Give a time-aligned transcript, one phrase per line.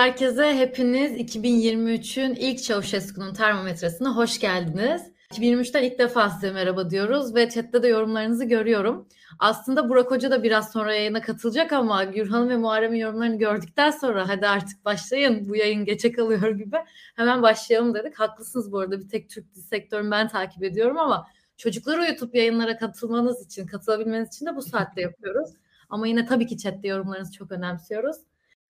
[0.00, 0.56] Herkese.
[0.56, 5.02] Hepiniz 2023'ün ilk Çavuşesku'nun termometresine hoş geldiniz.
[5.30, 9.08] 2023'ten ilk defa size merhaba diyoruz ve chatte de yorumlarınızı görüyorum.
[9.38, 14.28] Aslında Burak Hoca da biraz sonra yayına katılacak ama Gürhan ve Muharrem'in yorumlarını gördükten sonra
[14.28, 16.76] hadi artık başlayın bu yayın geçe kalıyor gibi
[17.16, 18.20] hemen başlayalım dedik.
[18.20, 21.26] Haklısınız bu arada bir tek Türk dizi sektörünü ben takip ediyorum ama
[21.56, 25.50] çocukları uyutup yayınlara katılmanız için, katılabilmeniz için de bu saatte yapıyoruz.
[25.90, 28.16] Ama yine tabii ki chatte yorumlarınızı çok önemsiyoruz.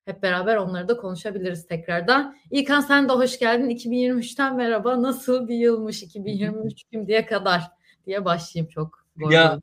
[0.04, 2.36] Hep beraber onları da konuşabiliriz tekrardan.
[2.50, 3.70] İlkan sen de hoş geldin.
[3.70, 5.02] 2023'ten merhaba.
[5.02, 7.62] Nasıl bir yılmış 2023 şimdiye kadar
[8.06, 9.06] diye başlayayım çok.
[9.30, 9.60] Ya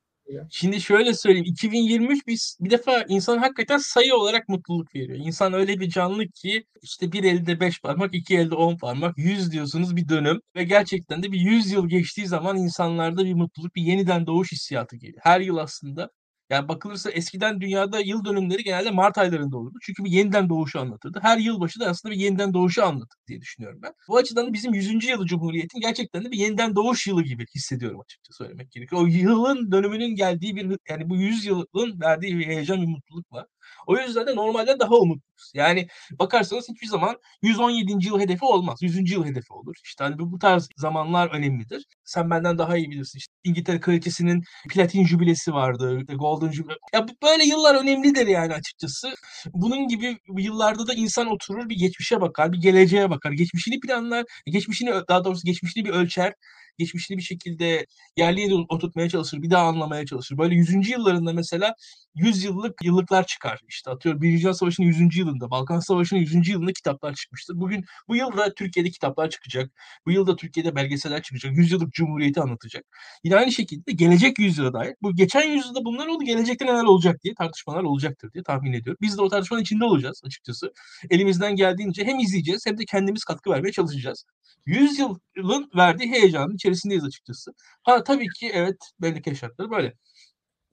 [0.49, 1.45] şimdi şöyle söyleyeyim.
[1.47, 5.19] 2023 biz bir defa insan hakikaten sayı olarak mutluluk veriyor.
[5.21, 9.51] İnsan öyle bir canlı ki işte bir elde beş parmak, iki elde on parmak, yüz
[9.51, 13.81] diyorsunuz bir dönüm ve gerçekten de bir yüz yıl geçtiği zaman insanlarda bir mutluluk, bir
[13.81, 15.21] yeniden doğuş hissiyatı geliyor.
[15.23, 16.09] Her yıl aslında
[16.49, 19.77] yani bakılırsa eskiden dünyada yıl dönümleri genelde Mart aylarında olurdu.
[19.81, 21.19] Çünkü bir yeniden doğuşu anlatırdı.
[21.21, 23.93] Her yılbaşı da aslında bir yeniden doğuşu anlatır diye düşünüyorum ben.
[24.07, 25.07] Bu açıdan da bizim 100.
[25.07, 29.01] yılı Cumhuriyet'in gerçekten de bir yeniden doğuş yılı gibi hissediyorum açıkça söylemek gerekiyor.
[29.01, 33.45] O yılın dönümünün geldiği bir yani bu 100 yılın verdiği bir heyecan, bir mutluluk var.
[33.87, 35.51] O yüzden de normalde daha umutluyuz.
[35.53, 38.07] Yani bakarsanız hiçbir zaman 117.
[38.07, 38.79] yıl hedefi olmaz.
[38.81, 39.11] 100.
[39.11, 39.75] yıl hedefi olur.
[39.83, 41.85] İşte hani bu tarz zamanlar önemlidir.
[42.03, 43.19] Sen benden daha iyi bilirsin.
[43.19, 46.01] İşte İngiltere Kraliçesi'nin platin jübilesi vardı.
[46.15, 46.73] Golden jübile.
[46.93, 49.13] Ya böyle yıllar önemlidir yani açıkçası.
[49.53, 53.31] Bunun gibi yıllarda da insan oturur bir geçmişe bakar, bir geleceğe bakar.
[53.31, 56.33] Geçmişini planlar, geçmişini daha doğrusu geçmişini bir ölçer
[56.77, 57.85] geçmişini bir şekilde
[58.17, 60.37] yerli yerine oturtmaya çalışır, bir daha anlamaya çalışır.
[60.37, 60.89] Böyle 100.
[60.89, 61.73] yıllarında mesela
[62.15, 63.61] 100 yıllık yıllıklar çıkar.
[63.67, 65.17] İşte atıyorum Birinci Dünya Savaşı'nın 100.
[65.17, 66.49] yılında, Balkan Savaşı'nın 100.
[66.49, 67.59] yılında kitaplar çıkmıştır.
[67.59, 69.71] Bugün bu yılda Türkiye'de kitaplar çıkacak.
[70.05, 71.57] Bu yılda Türkiye'de belgeseller çıkacak.
[71.57, 72.85] 100 yıllık Cumhuriyeti anlatacak.
[73.23, 74.95] Yine aynı şekilde gelecek yüzyıla dair.
[75.01, 76.23] Bu geçen yüzyılda bunlar oldu.
[76.23, 78.97] Gelecekte neler olacak diye tartışmalar olacaktır diye tahmin ediyorum.
[79.01, 80.71] Biz de o tartışmanın içinde olacağız açıkçası.
[81.09, 84.25] Elimizden geldiğince hem izleyeceğiz hem de kendimiz katkı vermeye çalışacağız.
[84.65, 87.53] 100 yılın verdiği heyecanın içerisindeyiz açıkçası.
[87.83, 89.93] Ha tabii ki evet belli şartları böyle.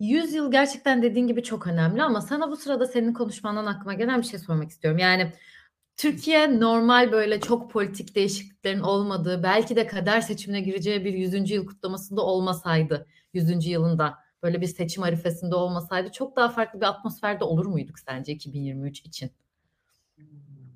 [0.00, 4.20] 100 yıl gerçekten dediğin gibi çok önemli ama sana bu sırada senin konuşmandan aklıma gelen
[4.20, 4.98] bir şey sormak istiyorum.
[4.98, 5.32] Yani
[5.96, 11.50] Türkiye normal böyle çok politik değişikliklerin olmadığı, belki de kader seçimine gireceği bir 100.
[11.50, 13.66] yıl kutlamasında olmasaydı, 100.
[13.66, 19.00] yılında böyle bir seçim arifesinde olmasaydı çok daha farklı bir atmosferde olur muyduk sence 2023
[19.00, 19.30] için?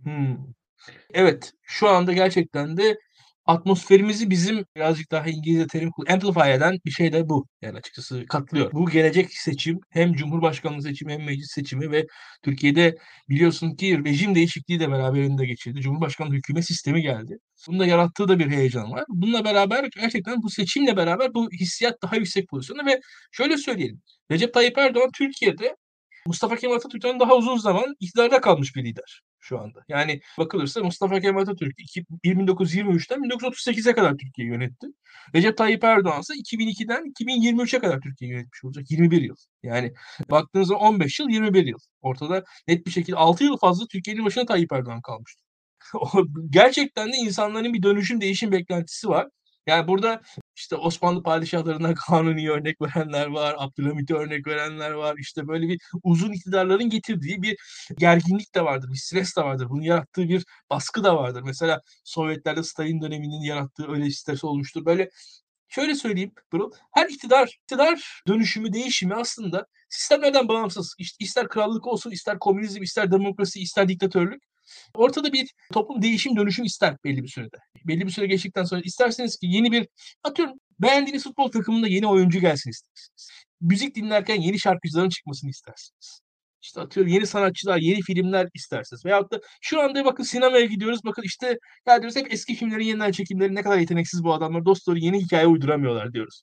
[0.03, 0.37] Hmm.
[1.11, 2.99] Evet, şu anda gerçekten de
[3.49, 7.47] atmosferimizi bizim birazcık daha İngilizce terim amplify eden bir şey de bu.
[7.63, 8.73] Yani açıkçası katlıyor.
[8.73, 12.07] Bu gelecek seçim hem Cumhurbaşkanlığı seçimi hem meclis seçimi ve
[12.45, 12.97] Türkiye'de
[13.29, 15.81] biliyorsun ki rejim değişikliği de beraberinde geçirdi.
[15.81, 17.39] Cumhurbaşkanlığı hükümet sistemi geldi.
[17.69, 19.05] Bunun da yarattığı da bir heyecan var.
[19.09, 23.01] Bununla beraber gerçekten bu seçimle beraber bu hissiyat daha yüksek pozisyonda ve
[23.33, 24.03] şöyle söyleyelim.
[24.31, 25.77] Recep Tayyip Erdoğan Türkiye'de
[26.27, 29.84] Mustafa Kemal Atatürk'ten daha uzun zaman iktidarda kalmış bir lider şu anda.
[29.88, 31.78] Yani bakılırsa Mustafa Kemal Atatürk
[32.25, 34.87] 1923'ten 1938'e kadar Türkiye'yi yönetti.
[35.34, 38.91] Recep Tayyip Erdoğan ise 2002'den 2023'e kadar Türkiye'yi yönetmiş olacak.
[38.91, 39.37] 21 yıl.
[39.62, 39.93] Yani
[40.31, 41.78] baktığınızda 15 yıl 21 yıl.
[42.03, 45.43] Ortada net bir şekilde 6 yıl fazla Türkiye'nin başına Tayyip Erdoğan kalmıştı.
[46.50, 49.28] Gerçekten de insanların bir dönüşüm değişim beklentisi var.
[49.66, 50.22] Yani burada
[50.59, 55.17] işte Osmanlı padişahlarına Kanuni örnek verenler var, Abdülhamit'e örnek verenler var.
[55.19, 57.57] İşte böyle bir uzun iktidarların getirdiği bir
[57.99, 59.67] gerginlik de vardır, bir stres de vardır.
[59.71, 61.43] Bunun yarattığı bir baskı da vardır.
[61.45, 64.85] Mesela Sovyetlerde Stalin döneminin yarattığı öyle stres olmuştur.
[64.85, 65.11] Böyle
[65.69, 70.95] şöyle söyleyeyim Bro, her iktidar, iktidar dönüşümü, değişimi aslında sistemlerden bağımsız.
[70.99, 74.43] İşte ister krallık olsun, ister komünizm, ister demokrasi, ister diktatörlük.
[74.95, 77.56] Ortada bir toplum değişim dönüşüm ister belli bir sürede.
[77.84, 79.89] Belli bir süre geçtikten sonra isterseniz ki yeni bir
[80.25, 83.31] atıyorum beğendiğiniz futbol takımında yeni oyuncu gelsin istersiniz.
[83.61, 86.20] Müzik dinlerken yeni şarkıcıların çıkmasını istersiniz.
[86.62, 89.05] İşte atıyorum yeni sanatçılar, yeni filmler istersiniz.
[89.05, 91.00] Veyahut da şu anda bakın sinemaya gidiyoruz.
[91.05, 94.65] Bakın işte ya diyoruz hep eski filmlerin yeniden çekimleri ne kadar yeteneksiz bu adamlar.
[94.65, 96.43] Dost yeni hikaye uyduramıyorlar diyoruz.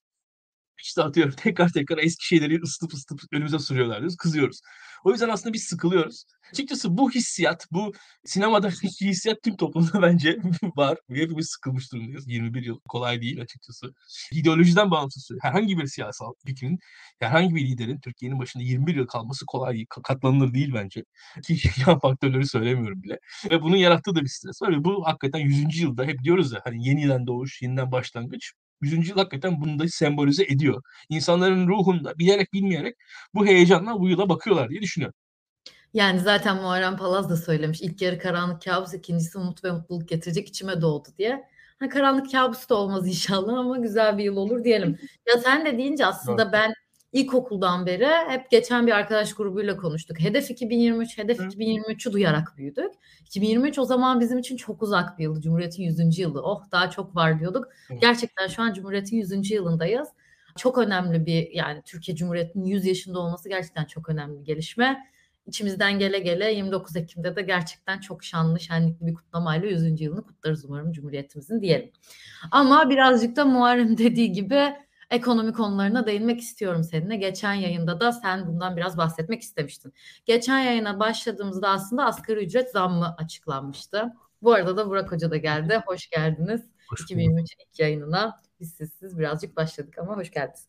[0.84, 4.18] İşte atıyorum tekrar tekrar eski şeyleri ısıtıp ısıtıp önümüze sürüyorlar diyoruz.
[4.18, 4.62] Kızıyoruz.
[5.04, 6.24] O yüzden aslında biz sıkılıyoruz.
[6.52, 7.94] Açıkçası bu hissiyat, bu
[8.26, 10.38] sinemadaki hissiyat tüm toplumda bence
[10.76, 10.98] var.
[11.10, 12.28] Hepimiz sıkılmış durumdayız.
[12.28, 13.94] 21 yıl kolay değil açıkçası.
[14.32, 16.80] İdeolojiden bağımsız herhangi bir siyasal fikrin,
[17.20, 19.86] herhangi bir liderin Türkiye'nin başında 21 yıl kalması kolay değil.
[20.04, 21.04] Katlanılır değil bence.
[21.44, 23.20] Ki yan faktörleri söylemiyorum bile.
[23.52, 24.72] Ve bunun yarattığı da bir stres var.
[24.72, 25.80] Ve bu hakikaten 100.
[25.80, 28.54] yılda hep diyoruz ya hani yeniden doğuş, yeniden başlangıç.
[28.86, 29.10] 100.
[29.10, 30.82] yıl hakikaten bunu da sembolize ediyor.
[31.10, 32.96] İnsanların ruhunda bilerek bilmeyerek
[33.34, 35.16] bu heyecanla bu yıla bakıyorlar diye düşünüyorum.
[35.94, 37.82] Yani zaten Muharrem Palaz da söylemiş.
[37.82, 41.44] İlk yarı karanlık kabus, ikincisi umut ve mutluluk getirecek içime doğdu diye.
[41.80, 45.00] Ha, karanlık kabus da olmaz inşallah ama güzel bir yıl olur diyelim.
[45.28, 46.74] Ya sen de deyince aslında ben
[47.16, 50.20] ilkokuldan beri hep geçen bir arkadaş grubuyla konuştuk.
[50.20, 52.92] Hedef 2023, hedef 2023'ü duyarak büyüdük.
[53.26, 55.42] 2023 o zaman bizim için çok uzak bir yıldı.
[55.42, 56.20] Cumhuriyet'in 100.
[56.20, 56.42] yılı.
[56.42, 57.68] Oh daha çok var diyorduk.
[58.02, 59.52] Gerçekten şu an Cumhuriyet'in 100.
[59.52, 60.08] yılındayız.
[60.58, 65.06] Çok önemli bir yani Türkiye Cumhuriyeti'nin 100 yaşında olması gerçekten çok önemli bir gelişme.
[65.48, 70.02] İçimizden gele gele 29 Ekim'de de gerçekten çok şanlı, şenlikli bir kutlamayla 100.
[70.02, 71.92] yılını kutlarız umarım Cumhuriyetimizin diyelim.
[72.52, 77.16] Ama birazcık da Muharrem dediği gibi ekonomi konularına değinmek istiyorum seninle.
[77.16, 79.94] Geçen yayında da sen bundan biraz bahsetmek istemiştin.
[80.26, 84.14] Geçen yayına başladığımızda aslında asgari ücret zammı açıklanmıştı.
[84.42, 85.82] Bu arada da Burak Hoca da geldi.
[85.86, 86.62] Hoş geldiniz.
[86.90, 88.40] Hoş 2023 ilk yayınına.
[88.60, 90.68] Biz sizsiz birazcık başladık ama hoş geldiniz.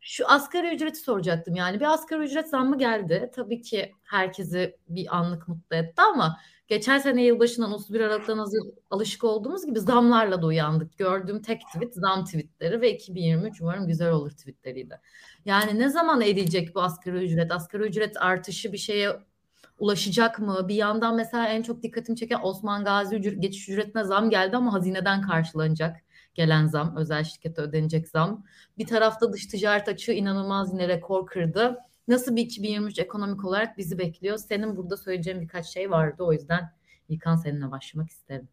[0.00, 1.54] Şu asgari ücreti soracaktım.
[1.54, 3.30] Yani bir asgari ücret zammı geldi.
[3.34, 8.60] Tabii ki herkesi bir anlık mutlu etti ama geçen sene yılbaşından 31 Aralık'tan hazır
[8.90, 10.98] alışık olduğumuz gibi zamlarla da uyandık.
[10.98, 15.00] Gördüğüm tek tweet zam tweetleri ve 2023 umarım güzel olur tweetleriydi.
[15.44, 17.52] Yani ne zaman eriyecek bu asgari ücret?
[17.52, 19.16] Asgari ücret artışı bir şeye
[19.78, 20.68] ulaşacak mı?
[20.68, 24.72] Bir yandan mesela en çok dikkatimi çeken Osman Gazi ücret, geçiş ücretine zam geldi ama
[24.72, 25.96] hazineden karşılanacak
[26.34, 28.44] gelen zam, özel şirkete ödenecek zam.
[28.78, 31.78] Bir tarafta dış ticaret açığı inanılmaz yine rekor kırdı.
[32.08, 34.38] Nasıl bir 2023 ekonomik olarak bizi bekliyor?
[34.38, 36.22] Senin burada söyleyeceğin birkaç şey vardı.
[36.22, 36.78] O yüzden
[37.08, 38.48] İlkan seninle başlamak isterim.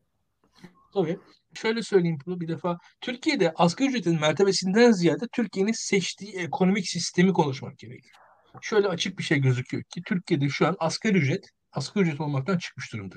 [0.94, 1.20] Tabii.
[1.54, 2.78] Şöyle söyleyeyim bunu bir defa.
[3.02, 8.16] Türkiye'de asgari ücretin mertebesinden ziyade Türkiye'nin seçtiği ekonomik sistemi konuşmak gerekiyor.
[8.62, 12.94] Şöyle açık bir şey gözüküyor ki Türkiye'de şu an asgari ücret asgari ücret olmaktan çıkmış
[12.94, 13.16] durumda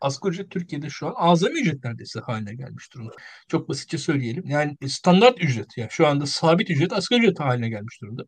[0.00, 3.12] asgari ücret Türkiye'de şu an azami ücret neredeyse haline gelmiş durumda.
[3.48, 4.44] Çok basitçe söyleyelim.
[4.46, 8.22] Yani standart ücret yani şu anda sabit ücret asgari ücret haline gelmiş durumda.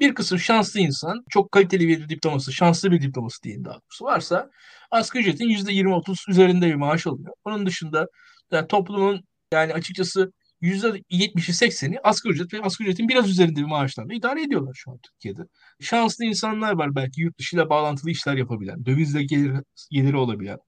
[0.00, 4.50] Bir kısım şanslı insan çok kaliteli bir diploması, şanslı bir diploması diyelim daha doğrusu varsa
[4.90, 7.32] asgari ücretin %20-30 üzerinde bir maaş alıyor.
[7.44, 8.06] Onun dışında
[8.52, 9.20] yani toplumun
[9.52, 10.32] yani açıkçası
[10.62, 14.98] %70'i 80'i asgari ücret ve asgari ücretin biraz üzerinde bir maaşlarla idare ediyorlar şu an
[14.98, 15.42] Türkiye'de.
[15.80, 19.52] Şanslı insanlar var belki yurt dışıyla bağlantılı işler yapabilen, dövizle gelir,
[19.90, 20.58] geliri olabilen,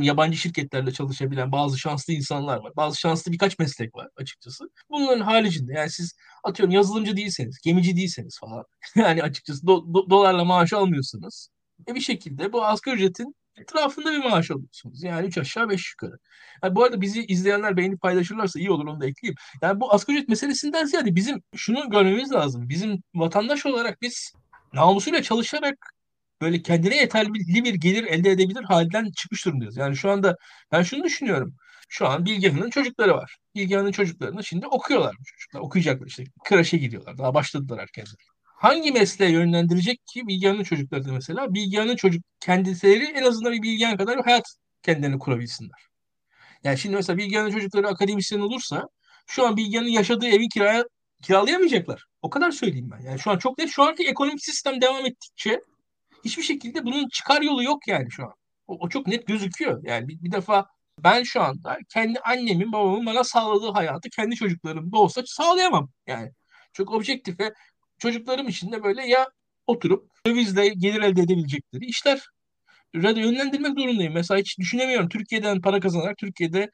[0.00, 2.72] yabancı şirketlerle çalışabilen bazı şanslı insanlar var.
[2.76, 4.64] Bazı şanslı birkaç meslek var açıkçası.
[4.90, 8.64] Bunların haricinde yani siz atıyorum yazılımcı değilseniz, gemici değilseniz falan
[8.96, 11.48] yani açıkçası do, do, dolarla maaş almıyorsanız
[11.88, 15.02] e bir şekilde bu asgari ücretin etrafında bir maaş alıyorsunuz.
[15.02, 16.18] Yani üç aşağı beş yukarı.
[16.62, 19.36] Yani bu arada bizi izleyenler beğenip paylaşırlarsa iyi olur onu da ekleyeyim.
[19.62, 22.68] Yani bu asgari ücret meselesinden ziyade bizim şunu görmemiz lazım.
[22.68, 24.32] Bizim vatandaş olarak biz
[24.72, 25.94] namusuyla çalışarak
[26.42, 29.76] böyle kendine yeterli bir gelir elde edebilir halden çıkmış durumdayız.
[29.76, 30.36] Yani şu anda
[30.72, 31.54] ben şunu düşünüyorum.
[31.88, 33.36] Şu an Bilgehan'ın çocukları var.
[33.54, 35.60] Bilgehan'ın çocuklarını şimdi okuyorlar bu çocuklar.
[35.60, 36.24] Okuyacaklar işte.
[36.44, 37.18] Kreşe gidiyorlar.
[37.18, 38.14] Daha başladılar erkenden.
[38.44, 41.54] Hangi mesleğe yönlendirecek ki Bilgehan'ın çocukları da mesela?
[41.54, 44.44] Bilgehan'ın çocuk kendileri en azından bir Bilgehan kadar bir hayat
[44.82, 45.86] kendilerini kurabilsinler.
[46.64, 48.88] Yani şimdi mesela Bilgehan'ın çocukları akademisyen olursa
[49.26, 50.84] şu an Bilgehan'ın yaşadığı evi kiraya
[51.22, 52.04] kiralayamayacaklar.
[52.22, 53.06] O kadar söyleyeyim ben.
[53.06, 55.60] Yani şu an çok net şu anki ekonomik sistem devam ettikçe
[56.24, 58.34] hiçbir şekilde bunun çıkar yolu yok yani şu an.
[58.66, 59.82] O, o çok net gözüküyor.
[59.84, 60.66] Yani bir, bir defa
[60.98, 66.30] ben şu anda kendi annemin babamın bana sağladığı hayatı kendi çocuklarım da olsa sağlayamam yani.
[66.72, 67.54] Çok objektif ve
[67.98, 69.28] çocuklarım için de böyle ya
[69.66, 72.20] oturup dövizle gelir elde edebilecekleri işler
[72.94, 74.12] yönlendirmek zorundayım.
[74.14, 76.70] Mesela hiç düşünemiyorum Türkiye'den para kazanarak Türkiye'de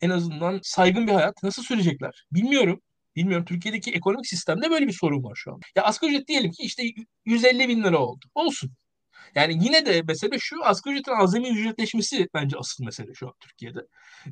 [0.00, 2.26] en azından saygın bir hayat nasıl sürecekler?
[2.32, 2.80] Bilmiyorum.
[3.16, 5.60] Bilmiyorum Türkiye'deki ekonomik sistemde böyle bir sorun var şu an.
[5.76, 6.82] Ya asgari ücret diyelim ki işte
[7.24, 8.24] 150 bin lira oldu.
[8.34, 8.70] Olsun.
[9.34, 13.80] Yani yine de mesele şu asgari ücretin azami ücretleşmesi bence asıl mesele şu an Türkiye'de.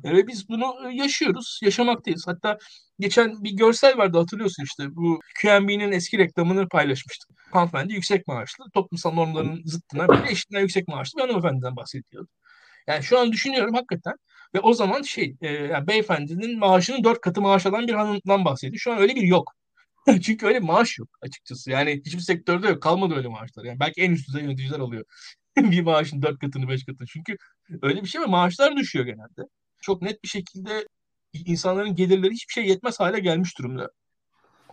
[0.03, 2.23] E, ve biz bunu e, yaşıyoruz, yaşamaktayız.
[2.27, 2.57] Hatta
[2.99, 7.29] geçen bir görsel vardı hatırlıyorsun işte bu QNB'nin eski reklamını paylaşmıştık.
[7.51, 12.29] Hanımefendi yüksek maaşlı, toplumsal normların zıttına böyle eşinden yüksek maaşlı bir hanımefendiden bahsediyordu.
[12.87, 14.13] Yani şu an düşünüyorum hakikaten
[14.55, 18.79] ve o zaman şey e, yani beyefendinin maaşının dört katı maaş alan bir hanımdan bahsediyor.
[18.79, 19.53] Şu an öyle bir yok.
[20.21, 21.71] Çünkü öyle maaş yok açıkçası.
[21.71, 22.81] Yani hiçbir sektörde yok.
[22.83, 23.63] Kalmadı öyle maaşlar.
[23.63, 25.05] Yani belki en üst düzey yöneticiler alıyor.
[25.57, 27.07] bir maaşın dört katını, beş katını.
[27.07, 27.37] Çünkü
[27.81, 28.27] öyle bir şey var.
[28.27, 29.41] Maaşlar düşüyor genelde.
[29.81, 30.87] Çok net bir şekilde
[31.33, 33.89] insanların gelirleri hiçbir şey yetmez hale gelmiş durumda.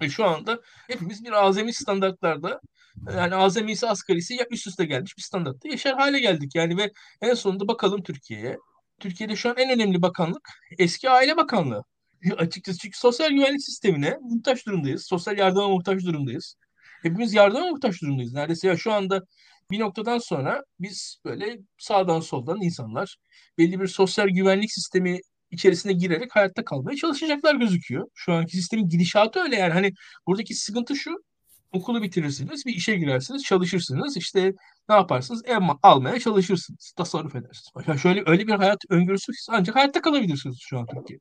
[0.03, 2.61] Ve şu anda hepimiz bir azami standartlarda
[3.07, 6.55] yani azamisi asgarisi ya üst üste gelmiş bir standartta yaşar hale geldik.
[6.55, 6.93] Yani ve
[7.23, 8.59] en sonunda bakalım Türkiye'ye.
[9.01, 11.85] Türkiye'de şu an en önemli bakanlık eski Aile Bakanlığı.
[12.39, 15.07] Açıkçası çünkü sosyal güvenlik sistemine muhtaç durumdayız.
[15.07, 16.55] Sosyal yardıma muhtaç durumdayız.
[17.03, 18.33] Hepimiz yardıma muhtaç durumdayız.
[18.33, 19.23] Neredeyse ya şu anda
[19.71, 23.17] bir noktadan sonra biz böyle sağdan soldan insanlar
[23.59, 25.21] belli bir sosyal güvenlik sistemi
[25.51, 28.09] içerisine girerek hayatta kalmaya çalışacaklar gözüküyor.
[28.15, 29.73] Şu anki sistemin gidişatı öyle yani.
[29.73, 29.93] Hani
[30.27, 31.17] buradaki sıkıntı şu.
[31.73, 34.17] Okulu bitirirsiniz, bir işe girersiniz, çalışırsınız.
[34.17, 34.53] işte
[34.89, 35.43] ne yaparsınız?
[35.45, 36.93] Ev almaya çalışırsınız.
[36.97, 37.87] Tasarruf edersiniz.
[37.89, 41.19] Yani şöyle öyle bir hayat öngörüsü ancak hayatta kalabilirsiniz şu an Türkiye.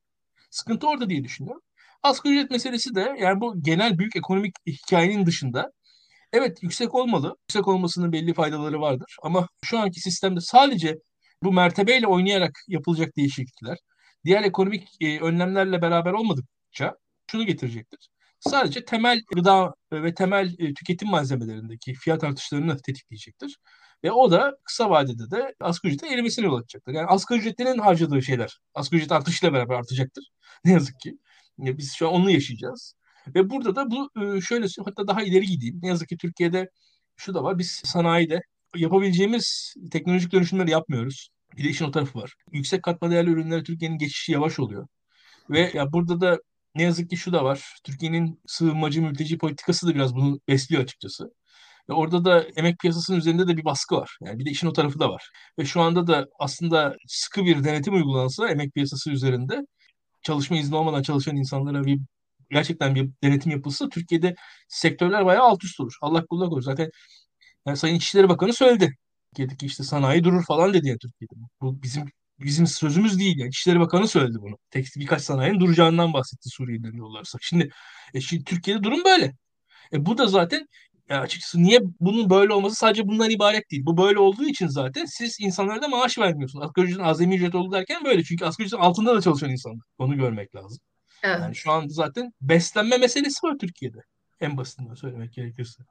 [0.58, 1.62] Sıkıntı orada diye düşünüyorum.
[2.04, 5.72] Asgari ücret meselesi de yani bu genel büyük ekonomik hikayenin dışında
[6.34, 7.38] Evet yüksek olmalı.
[7.42, 9.18] Yüksek olmasının belli faydaları vardır.
[9.24, 10.98] Ama şu anki sistemde sadece
[11.44, 13.78] bu mertebeyle oynayarak yapılacak değişiklikler,
[14.26, 16.96] diğer ekonomik e, önlemlerle beraber olmadıkça
[17.32, 18.10] şunu getirecektir.
[18.40, 23.58] Sadece temel gıda ve temel e, tüketim malzemelerindeki fiyat artışlarını tetikleyecektir.
[24.04, 26.94] Ve o da kısa vadede de asgari ücretin erimesine yol açacaktır.
[26.94, 30.24] Yani asgari ücretlinin harcadığı şeyler asgari ücret artışıyla beraber artacaktır.
[30.66, 31.18] Ne yazık ki.
[31.58, 32.94] Ya biz şu an onu yaşayacağız.
[33.36, 35.80] Ve burada da bu e, şöyle hatta daha ileri gideyim.
[35.82, 36.70] Ne yazık ki Türkiye'de
[37.18, 37.60] şu da var.
[37.60, 38.42] Biz sanayide
[38.76, 41.30] yapabileceğimiz teknolojik dönüşümleri yapmıyoruz.
[41.58, 42.34] Bir de işin o tarafı var.
[42.52, 44.88] Yüksek katma değerli ürünlere Türkiye'nin geçişi yavaş oluyor.
[45.50, 46.40] Ve ya burada da
[46.76, 47.76] ne yazık ki şu da var.
[47.84, 51.34] Türkiye'nin sığınmacı mülteci politikası da biraz bunu besliyor açıkçası.
[51.94, 54.18] Orada da emek piyasasının üzerinde de bir baskı var.
[54.22, 55.30] Yani bir de işin o tarafı da var.
[55.60, 59.62] Ve şu anda da aslında sıkı bir denetim uygulansa emek piyasası üzerinde
[60.22, 62.00] çalışma izni olmadan çalışan insanlara bir
[62.52, 64.36] gerçekten bir denetim yapılsa Türkiye'de
[64.68, 65.98] sektörler bayağı alt üst olur.
[66.02, 66.62] Allah kullak olur.
[66.62, 66.90] Zaten
[67.68, 68.98] yani Sayın İçişleri Bakanı söyledi.
[69.32, 71.34] Türkiye'deki işte sanayi durur falan dedi yani Türkiye'de.
[71.62, 72.06] Bu bizim
[72.40, 73.50] bizim sözümüz değil yani.
[73.50, 74.58] İçişleri Bakanı söyledi bunu.
[74.72, 77.38] Tek birkaç sanayinin duracağından bahsetti Suriyelilerin yollarsa.
[77.42, 77.70] Şimdi,
[78.14, 79.34] e, şimdi Türkiye'de durum böyle.
[79.94, 80.68] E, bu da zaten
[81.10, 83.86] ya açıkçası niye bunun böyle olması sadece bundan ibaret değil.
[83.86, 86.66] Bu böyle olduğu için zaten siz insanlara da maaş vermiyorsunuz.
[86.66, 88.24] Asgari ücretin azami ücret oldu derken böyle.
[88.24, 89.86] Çünkü asgari ücretin altında da çalışan insanlar.
[89.98, 90.80] Onu görmek lazım.
[91.24, 91.40] Evet.
[91.40, 93.98] Yani şu anda zaten beslenme meselesi var Türkiye'de.
[94.40, 95.84] En basitinden söylemek gerekirse.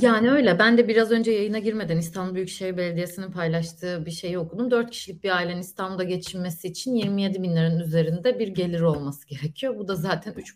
[0.00, 0.58] Yani öyle.
[0.58, 4.70] Ben de biraz önce yayına girmeden İstanbul Büyükşehir Belediyesi'nin paylaştığı bir şeyi okudum.
[4.70, 9.78] 4 kişilik bir ailenin İstanbul'da geçinmesi için 27 bin liranın üzerinde bir geliri olması gerekiyor.
[9.78, 10.38] Bu da zaten 3,5.
[10.40, 10.52] Yani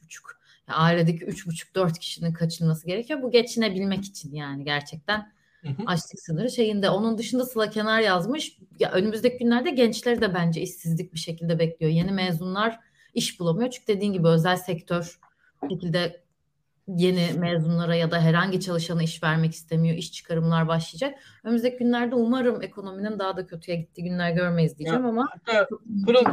[0.69, 3.23] ailedeki 3,5-4 kişinin kaçınması gerekiyor.
[3.23, 5.33] Bu geçinebilmek için yani gerçekten
[5.63, 5.83] hı hı.
[5.87, 6.91] açlık sınırı şeyinde.
[6.91, 8.59] Onun dışında Sıla Kenar yazmış.
[8.79, 11.93] Ya önümüzdeki günlerde gençleri de bence işsizlik bir şekilde bekliyor.
[11.93, 12.81] Yeni mezunlar
[13.15, 13.71] iş bulamıyor.
[13.71, 15.21] Çünkü dediğin gibi özel sektör
[15.71, 16.26] şekilde
[16.87, 19.97] yeni mezunlara ya da herhangi çalışana iş vermek istemiyor.
[19.97, 21.19] İş çıkarımlar başlayacak.
[21.45, 25.69] Önümüzdeki günlerde umarım ekonominin daha da kötüye gittiği günler görmeyiz diyeceğim ya, ama hatta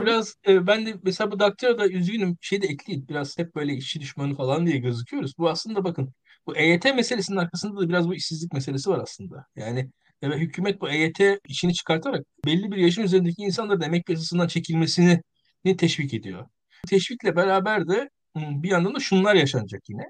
[0.01, 3.07] biraz, e, ben de mesela bu Daktilo'da üzgünüm şey de ekleyeyim.
[3.09, 5.37] Biraz hep böyle işçi düşmanı falan diye gözüküyoruz.
[5.37, 6.13] Bu aslında bakın
[6.47, 9.45] bu EYT meselesinin arkasında da biraz bu işsizlik meselesi var aslında.
[9.55, 9.89] Yani
[10.23, 15.21] ve hükümet bu EYT işini çıkartarak belli bir yaşın üzerindeki insanların emek piyasasından çekilmesini
[15.77, 16.47] teşvik ediyor.
[16.87, 20.03] Teşvikle beraber de bir yandan da şunlar yaşanacak yine.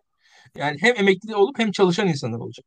[0.58, 2.66] Yani hem emekli olup hem çalışan insanlar olacak.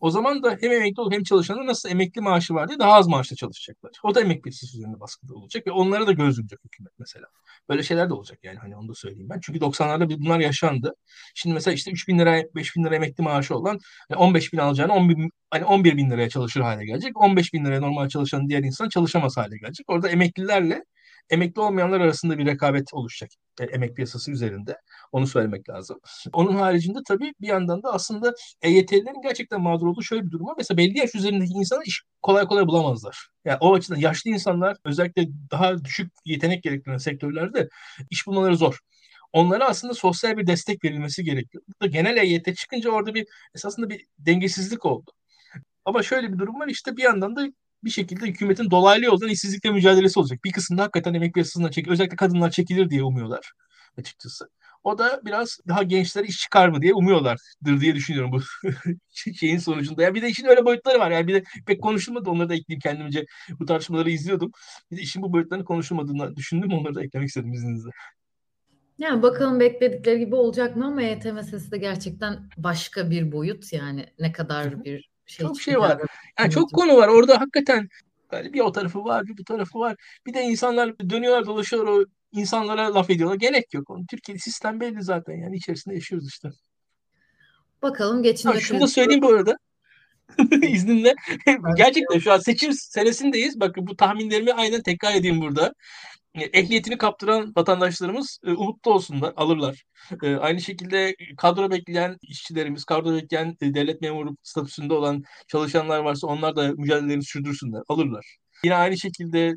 [0.00, 3.08] O zaman da hem emekli olup hem çalışanlar nasıl emekli maaşı var diye daha az
[3.08, 3.92] maaşla çalışacaklar.
[4.02, 7.26] O da emek piyasası üzerinde baskıda olacak ve onlara da göz yumacak hükümet mesela.
[7.68, 9.40] Böyle şeyler de olacak yani hani onu da söyleyeyim ben.
[9.42, 10.94] Çünkü 90'larda bunlar yaşandı.
[11.34, 13.78] Şimdi mesela işte 3 bin lira, 5 bin lira emekli maaşı olan
[14.16, 17.22] 15 bin alacağını 10 bin, hani 11 bin liraya çalışır hale gelecek.
[17.22, 19.90] 15 bin liraya normal çalışan diğer insan çalışamaz hale gelecek.
[19.90, 20.84] Orada emeklilerle
[21.30, 23.30] emekli olmayanlar arasında bir rekabet oluşacak
[23.60, 24.76] e, emek piyasası üzerinde.
[25.12, 26.00] Onu söylemek lazım.
[26.32, 30.54] Onun haricinde tabii bir yandan da aslında EYT'lilerin gerçekten mağdur olduğu şöyle bir durum var.
[30.58, 33.28] Mesela belli yaş üzerindeki insanı iş kolay kolay bulamazlar.
[33.44, 37.68] Yani o açıdan yaşlı insanlar özellikle daha düşük yetenek gerektiren sektörlerde
[38.10, 38.78] iş bulmaları zor
[39.32, 41.64] onlara aslında sosyal bir destek verilmesi gerekiyor.
[41.68, 45.10] Burada genel EYT çıkınca orada bir esasında bir dengesizlik oldu.
[45.84, 47.46] Ama şöyle bir durum var işte bir yandan da
[47.84, 50.44] bir şekilde hükümetin dolaylı yoldan işsizlikle mücadelesi olacak.
[50.44, 51.92] Bir kısımda hakikaten emek piyasasından çekilir.
[51.92, 53.52] Özellikle kadınlar çekilir diye umuyorlar
[53.98, 54.48] açıkçası.
[54.84, 58.40] O da biraz daha gençler iş çıkar mı diye umuyorlardır diye düşünüyorum bu
[59.34, 60.02] şeyin sonucunda.
[60.02, 61.10] Ya bir de işin öyle boyutları var.
[61.10, 62.30] Yani bir de pek konuşulmadı.
[62.30, 63.24] Onları da ekleyeyim kendimce.
[63.60, 64.50] Bu tartışmaları izliyordum.
[64.90, 66.72] Bir de işin bu boyutlarını konuşulmadığını düşündüm.
[66.72, 67.90] Onları da eklemek istedim izninizle.
[68.98, 74.06] Yani bakalım bekledikleri gibi olacak mı ama EYT meselesi de gerçekten başka bir boyut yani
[74.18, 76.00] ne kadar bir şey çok şey var.
[76.38, 77.08] Yani çok konu var.
[77.08, 77.88] Orada hakikaten
[78.32, 79.96] böyle bir o tarafı var, bir bu tarafı var.
[80.26, 83.36] Bir de insanlar dönüyorlar, dolaşıyorlar o insanlara laf ediyorlar.
[83.36, 83.90] Gerek yok.
[83.90, 85.34] Onun Türkiye'de sistem belli zaten.
[85.34, 86.48] Yani içerisinde yaşıyoruz işte.
[87.82, 88.48] Bakalım geçin.
[88.48, 89.58] Ha, şunu da söyleyeyim bu arada.
[90.62, 91.14] İzninle.
[91.76, 93.60] Gerçekten şu an seçim senesindeyiz.
[93.60, 95.74] Bakın bu tahminlerimi aynen tekrar edeyim burada
[96.44, 99.82] ehliyetini kaptıran vatandaşlarımız e, umutlu olsunlar, alırlar.
[100.22, 106.26] E, aynı şekilde kadro bekleyen işçilerimiz, kadro bekleyen e, devlet memuru statüsünde olan çalışanlar varsa
[106.26, 108.36] onlar da mücadelelerini sürdürsünler, alırlar.
[108.64, 109.54] Yine aynı şekilde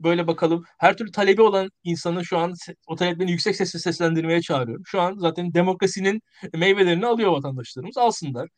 [0.00, 0.64] böyle bakalım.
[0.78, 2.54] Her türlü talebi olan insanı şu an
[2.86, 4.82] o taleplerini yüksek sesle seslendirmeye çağırıyorum.
[4.86, 6.22] Şu an zaten demokrasinin
[6.54, 7.98] meyvelerini alıyor vatandaşlarımız.
[7.98, 8.48] Alsınlar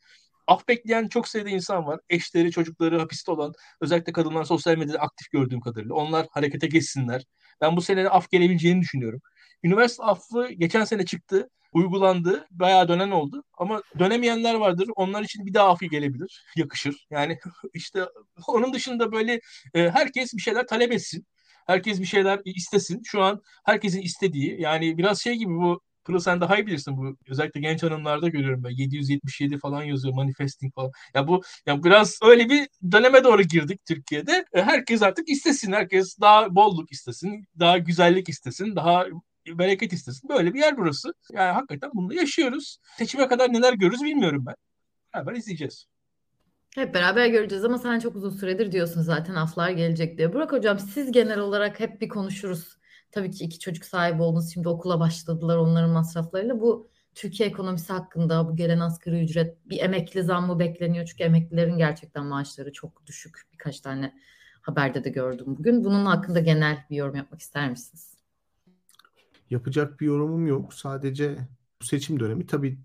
[0.49, 1.99] af bekleyen çok sayıda insan var.
[2.09, 5.95] Eşleri, çocukları hapiste olan, özellikle kadınlar sosyal medyada aktif gördüğüm kadarıyla.
[5.95, 7.23] Onlar harekete geçsinler.
[7.61, 9.21] Ben bu sene af gelebileceğini düşünüyorum.
[9.63, 12.47] Üniversite affı geçen sene çıktı, uygulandı.
[12.51, 13.43] Bayağı dönen oldu.
[13.57, 14.89] Ama dönemeyenler vardır.
[14.95, 16.45] Onlar için bir daha affı gelebilir.
[16.55, 17.07] Yakışır.
[17.11, 17.39] Yani
[17.73, 18.05] işte
[18.47, 19.39] onun dışında böyle
[19.73, 21.25] e, herkes bir şeyler talep etsin.
[21.67, 23.01] Herkes bir şeyler istesin.
[23.05, 27.17] Şu an herkesin istediği yani biraz şey gibi bu Pırıl sen daha iyi bilirsin bu.
[27.27, 28.69] Özellikle genç hanımlarda görüyorum ben.
[28.69, 30.91] 777 falan yazıyor manifesting falan.
[31.13, 34.45] Ya bu ya biraz öyle bir döneme doğru girdik Türkiye'de.
[34.53, 35.71] E, herkes artık istesin.
[35.73, 37.45] Herkes daha bolluk istesin.
[37.59, 38.75] Daha güzellik istesin.
[38.75, 39.05] Daha
[39.47, 40.29] bereket istesin.
[40.29, 41.13] Böyle bir yer burası.
[41.33, 42.77] Yani hakikaten bunu yaşıyoruz.
[42.97, 44.55] Seçime kadar neler görürüz bilmiyorum ben.
[45.13, 45.85] Beraber izleyeceğiz.
[46.75, 50.33] Hep beraber göreceğiz ama sen çok uzun süredir diyorsun zaten aflar gelecek diye.
[50.33, 52.78] Burak hocam siz genel olarak hep bir konuşuruz.
[53.11, 54.53] Tabii ki iki çocuk sahibi oldunuz.
[54.53, 56.61] Şimdi okula başladılar onların masraflarıyla.
[56.61, 61.05] Bu Türkiye ekonomisi hakkında bu gelen asgari ücret bir emekli zammı bekleniyor.
[61.05, 63.41] Çünkü emeklilerin gerçekten maaşları çok düşük.
[63.53, 64.13] Birkaç tane
[64.61, 65.83] haberde de gördüm bugün.
[65.83, 68.17] Bunun hakkında genel bir yorum yapmak ister misiniz?
[69.49, 70.73] Yapacak bir yorumum yok.
[70.73, 71.37] Sadece
[71.81, 72.79] bu seçim dönemi tabii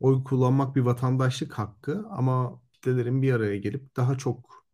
[0.00, 4.66] oy kullanmak bir vatandaşlık hakkı ama kitlelerin bir araya gelip daha çok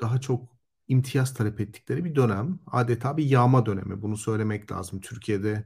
[0.00, 2.58] daha çok imtiyaz talep ettikleri bir dönem.
[2.66, 4.02] Adeta bir yağma dönemi.
[4.02, 5.00] Bunu söylemek lazım.
[5.00, 5.64] Türkiye'de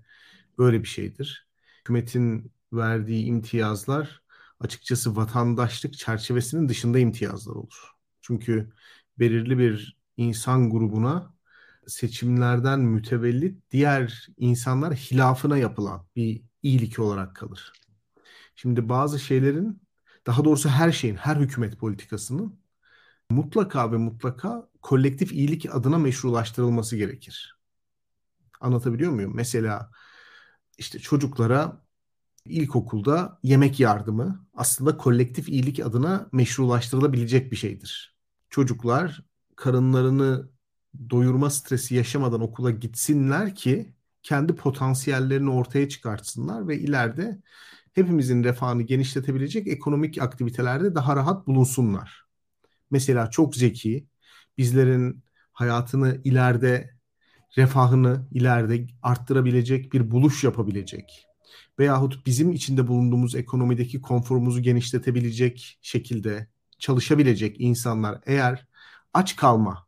[0.59, 1.49] böyle bir şeydir.
[1.81, 4.23] Hükümetin verdiği imtiyazlar
[4.61, 7.91] açıkçası vatandaşlık çerçevesinin dışında imtiyazlar olur.
[8.21, 8.73] Çünkü
[9.19, 11.35] belirli bir insan grubuna
[11.87, 17.73] seçimlerden mütevellit diğer insanlar hilafına yapılan bir iyilik olarak kalır.
[18.57, 19.83] Şimdi bazı şeylerin
[20.27, 22.61] daha doğrusu her şeyin, her hükümet politikasının
[23.31, 27.59] mutlaka ve mutlaka kolektif iyilik adına meşrulaştırılması gerekir.
[28.61, 29.33] Anlatabiliyor muyum?
[29.35, 29.91] Mesela
[30.79, 31.83] işte çocuklara
[32.45, 38.17] ilkokulda yemek yardımı aslında kolektif iyilik adına meşrulaştırılabilecek bir şeydir.
[38.51, 39.23] Çocuklar
[39.57, 40.51] karınlarını
[41.11, 47.41] doyurma stresi yaşamadan okula gitsinler ki kendi potansiyellerini ortaya çıkartsınlar ve ileride
[47.93, 52.27] hepimizin refahını genişletebilecek ekonomik aktivitelerde daha rahat bulunsunlar.
[52.91, 54.07] Mesela çok zeki,
[54.59, 56.91] bizlerin hayatını ileride,
[57.57, 61.27] refahını ileride arttırabilecek bir buluş yapabilecek
[61.79, 68.67] veyahut bizim içinde bulunduğumuz ekonomideki konforumuzu genişletebilecek şekilde çalışabilecek insanlar eğer
[69.15, 69.87] aç kalma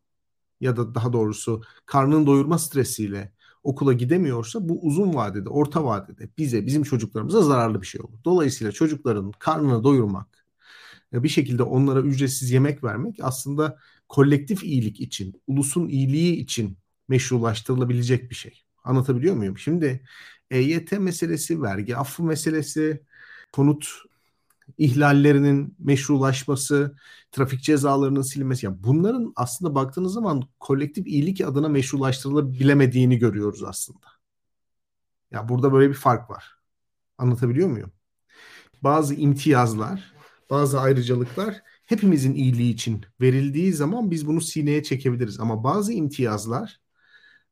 [0.60, 6.66] ya da daha doğrusu karnını doyurma stresiyle okula gidemiyorsa bu uzun vadede, orta vadede bize,
[6.66, 8.18] bizim çocuklarımıza zararlı bir şey olur.
[8.24, 10.44] Dolayısıyla çocukların karnını doyurmak,
[11.12, 18.34] bir şekilde onlara ücretsiz yemek vermek aslında kolektif iyilik için, ulusun iyiliği için meşrulaştırılabilecek bir
[18.34, 18.62] şey.
[18.84, 19.58] Anlatabiliyor muyum?
[19.58, 20.04] Şimdi
[20.50, 23.02] EYT meselesi, vergi affı meselesi,
[23.52, 23.88] konut
[24.78, 26.96] ihlallerinin meşrulaşması,
[27.32, 28.66] trafik cezalarının silinmesi.
[28.66, 34.06] Yani bunların aslında baktığınız zaman kolektif iyilik adına meşrulaştırılabilemediğini görüyoruz aslında.
[35.30, 36.58] Ya burada böyle bir fark var.
[37.18, 37.92] Anlatabiliyor muyum?
[38.82, 40.12] Bazı imtiyazlar,
[40.50, 45.40] bazı ayrıcalıklar hepimizin iyiliği için verildiği zaman biz bunu sineye çekebiliriz.
[45.40, 46.80] Ama bazı imtiyazlar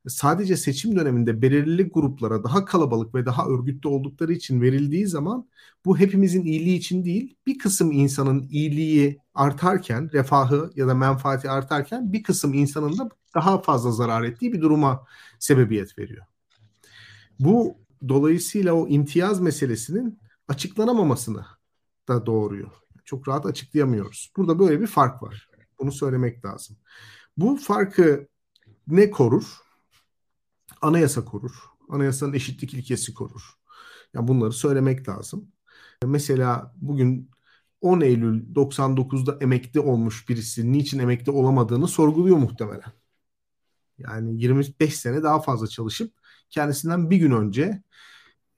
[0.09, 5.49] sadece seçim döneminde belirli gruplara daha kalabalık ve daha örgütlü oldukları için verildiği zaman
[5.85, 12.13] bu hepimizin iyiliği için değil, bir kısım insanın iyiliği artarken, refahı ya da menfaati artarken
[12.13, 15.05] bir kısım insanın da daha fazla zarar ettiği bir duruma
[15.39, 16.27] sebebiyet veriyor.
[17.41, 17.77] Bu
[18.09, 20.19] dolayısıyla o imtiyaz meselesinin
[20.49, 21.45] açıklanamamasını
[22.09, 22.86] da doğuruyor.
[23.07, 24.33] Çok rahat açıklayamıyoruz.
[24.37, 25.51] Burada böyle bir fark var.
[25.79, 26.77] Bunu söylemek lazım.
[27.37, 28.29] Bu farkı
[28.87, 29.67] ne korur?
[30.83, 31.53] anayasa korur.
[31.89, 33.43] Anayasanın eşitlik ilkesi korur.
[34.15, 35.53] Yani bunları söylemek lazım.
[36.05, 37.31] Mesela bugün
[37.81, 42.93] 10 Eylül 99'da emekli olmuş birisi niçin emekli olamadığını sorguluyor muhtemelen.
[43.99, 46.13] Yani 25 sene daha fazla çalışıp
[46.51, 47.83] kendisinden bir gün önce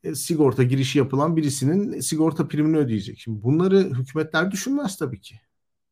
[0.04, 3.18] e, sigorta girişi yapılan birisinin sigorta primini ödeyecek.
[3.18, 5.40] Şimdi bunları hükümetler düşünmez tabii ki.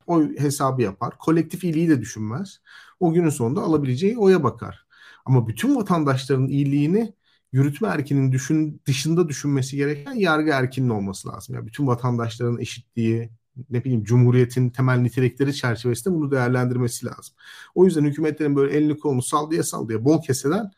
[0.07, 1.19] O hesabı yapar.
[1.19, 2.61] Kolektif iyiliği de düşünmez.
[3.01, 4.87] O günün sonunda alabileceği oya bakar.
[5.25, 7.15] Ama bütün vatandaşların iyiliğini
[7.53, 11.55] yürütme erkinin düşün, dışında düşünmesi gereken yargı erkinin olması lazım.
[11.55, 13.31] Yani bütün vatandaşların eşitliği,
[13.71, 17.35] ne bileyim cumhuriyetin temel nitelikleri çerçevesinde bunu değerlendirmesi lazım.
[17.75, 20.71] O yüzden hükümetlerin böyle elini kolunu sallaya sallaya bol keseden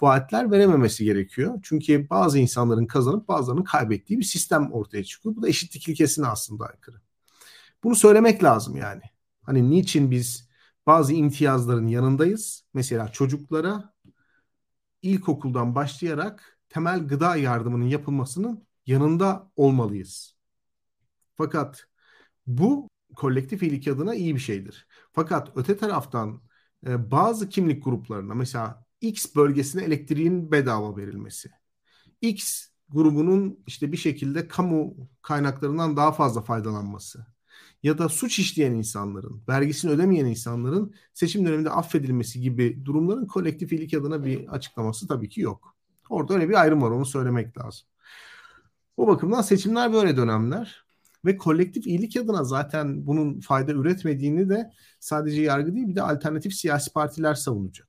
[0.00, 1.60] vaatler verememesi gerekiyor.
[1.62, 5.36] Çünkü bazı insanların kazanıp bazılarının kaybettiği bir sistem ortaya çıkıyor.
[5.36, 6.96] Bu da eşitlik ilkesine aslında aykırı.
[7.84, 9.02] Bunu söylemek lazım yani.
[9.42, 10.48] Hani niçin biz
[10.86, 12.64] bazı imtiyazların yanındayız.
[12.74, 13.94] Mesela çocuklara
[15.02, 20.36] ilkokuldan başlayarak temel gıda yardımının yapılmasının yanında olmalıyız.
[21.34, 21.86] Fakat
[22.46, 24.86] bu kolektif iyilik adına iyi bir şeydir.
[25.12, 26.42] Fakat öte taraftan
[26.86, 31.50] e, bazı kimlik gruplarına mesela X bölgesine elektriğin bedava verilmesi,
[32.20, 37.26] X grubunun işte bir şekilde kamu kaynaklarından daha fazla faydalanması,
[37.82, 43.94] ya da suç işleyen insanların, vergisini ödemeyen insanların seçim döneminde affedilmesi gibi durumların kolektif iyilik
[43.94, 45.76] adına bir açıklaması tabii ki yok.
[46.08, 47.86] Orada öyle bir ayrım var onu söylemek lazım.
[48.96, 50.83] O bakımdan seçimler böyle dönemler.
[51.24, 56.54] Ve kolektif iyilik adına zaten bunun fayda üretmediğini de sadece yargı değil bir de alternatif
[56.54, 57.88] siyasi partiler savunacak.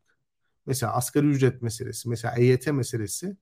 [0.66, 3.38] Mesela asgari ücret meselesi, mesela EYT meselesi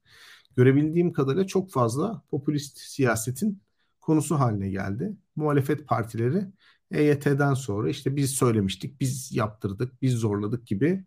[0.58, 3.62] görebildiğim kadarıyla çok fazla popülist siyasetin
[4.01, 5.17] konusu haline geldi.
[5.36, 6.45] Muhalefet partileri
[6.91, 11.06] EYT'den sonra işte biz söylemiştik, biz yaptırdık, biz zorladık gibi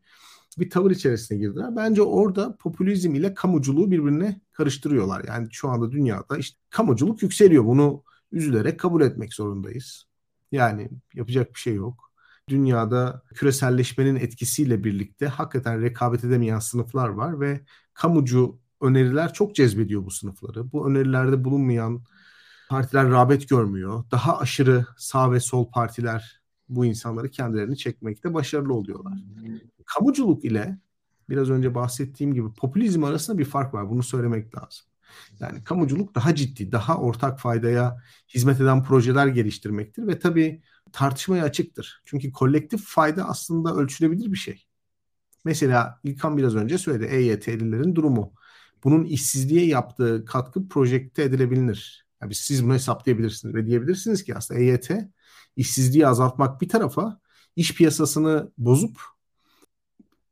[0.58, 1.76] bir tavır içerisine girdiler.
[1.76, 5.24] Bence orada popülizm ile kamuculuğu birbirine karıştırıyorlar.
[5.28, 7.64] Yani şu anda dünyada işte kamuculuk yükseliyor.
[7.64, 10.04] Bunu üzülerek kabul etmek zorundayız.
[10.52, 12.12] Yani yapacak bir şey yok.
[12.48, 17.60] Dünyada küreselleşmenin etkisiyle birlikte hakikaten rekabet edemeyen sınıflar var ve
[17.94, 20.72] kamucu öneriler çok cezbediyor bu sınıfları.
[20.72, 22.02] Bu önerilerde bulunmayan
[22.68, 24.04] partiler rağbet görmüyor.
[24.10, 29.18] Daha aşırı sağ ve sol partiler bu insanları kendilerini çekmekte başarılı oluyorlar.
[29.86, 30.78] Kamuculuk ile
[31.28, 33.90] biraz önce bahsettiğim gibi popülizm arasında bir fark var.
[33.90, 34.86] Bunu söylemek lazım.
[35.40, 38.02] Yani kamuculuk daha ciddi, daha ortak faydaya
[38.34, 42.02] hizmet eden projeler geliştirmektir ve tabii tartışmaya açıktır.
[42.04, 44.66] Çünkü kolektif fayda aslında ölçülebilir bir şey.
[45.44, 48.34] Mesela İlkan biraz önce söyledi EYT'lilerin durumu.
[48.84, 52.06] Bunun işsizliğe yaptığı katkı projekte edilebilir.
[52.22, 54.90] Yani siz bunu hesaplayabilirsiniz ve diyebilirsiniz ki aslında EYT
[55.56, 57.20] işsizliği azaltmak bir tarafa
[57.56, 59.00] iş piyasasını bozup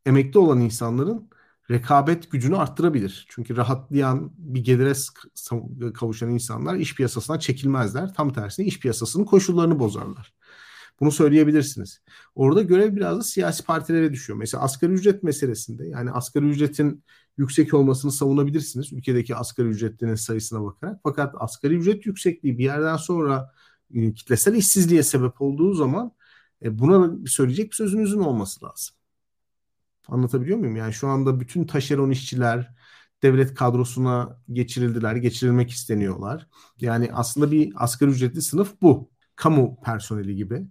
[0.06, 1.30] emekli olan insanların
[1.70, 3.27] rekabet gücünü arttırabilir.
[3.29, 4.92] Çünkü rahatlayan bir gelire
[5.92, 8.14] kavuşan insanlar iş piyasasına çekilmezler.
[8.14, 10.35] Tam tersine iş piyasasının koşullarını bozarlar.
[11.00, 12.00] Bunu söyleyebilirsiniz.
[12.35, 14.38] Orada görev biraz da siyasi partilere düşüyor.
[14.38, 17.05] Mesela asgari ücret meselesinde yani asgari ücretin
[17.38, 18.92] yüksek olmasını savunabilirsiniz.
[18.92, 21.00] Ülkedeki asgari ücretlinin sayısına bakarak.
[21.03, 23.53] Fakat asgari ücret yüksekliği bir yerden sonra
[23.94, 26.12] e, kitlesel işsizliğe sebep olduğu zaman
[26.62, 28.96] e, buna söyleyecek bir sözünüzün olması lazım.
[30.08, 30.76] Anlatabiliyor muyum?
[30.76, 32.74] Yani şu anda bütün taşeron işçiler
[33.22, 36.46] devlet kadrosuna geçirildiler, geçirilmek isteniyorlar.
[36.80, 39.10] Yani aslında bir asgari ücretli sınıf bu.
[39.36, 40.66] Kamu personeli gibi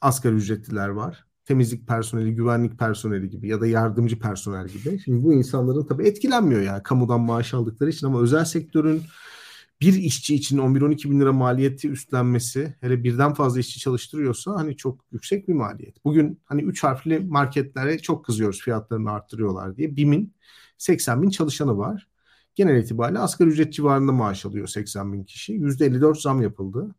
[0.00, 1.26] asgari ücretliler var.
[1.44, 4.98] Temizlik personeli, güvenlik personeli gibi ya da yardımcı personel gibi.
[4.98, 9.02] Şimdi bu insanların tabii etkilenmiyor yani kamudan maaş aldıkları için ama özel sektörün
[9.80, 15.04] bir işçi için 11-12 bin lira maliyeti üstlenmesi hele birden fazla işçi çalıştırıyorsa hani çok
[15.12, 16.04] yüksek bir maliyet.
[16.04, 19.96] Bugün hani 3 harfli marketlere çok kızıyoruz fiyatlarını arttırıyorlar diye.
[19.96, 20.34] BİM'in
[20.78, 22.08] 80 bin çalışanı var.
[22.54, 25.52] Genel itibariyle asgari ücret civarında maaş alıyor 80 bin kişi.
[25.52, 26.94] %54 zam yapıldı.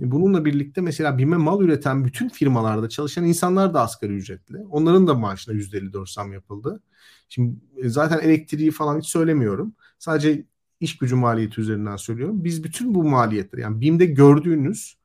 [0.00, 4.58] E, bununla birlikte mesela BİM'e mal üreten bütün firmalarda çalışan insanlar da asgari ücretli.
[4.70, 6.82] Onların da maaşına %54 zam yapıldı.
[7.28, 9.74] Şimdi e, zaten elektriği falan hiç söylemiyorum.
[9.98, 10.44] Sadece
[10.80, 12.44] iş gücü maliyeti üzerinden söylüyorum.
[12.44, 14.98] Biz bütün bu maliyetleri yani BİM'de gördüğünüz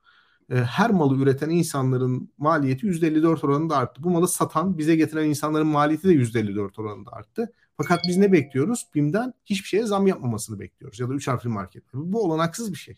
[0.50, 4.02] e, her malı üreten insanların maliyeti %54 oranında arttı.
[4.02, 7.52] Bu malı satan, bize getiren insanların maliyeti de %54 oranında arttı.
[7.76, 8.86] Fakat biz ne bekliyoruz?
[8.94, 11.00] BİM'den hiçbir şeye zam yapmamasını bekliyoruz.
[11.00, 12.12] Ya da 3 harfli marketler.
[12.12, 12.96] Bu olanaksız bir şey.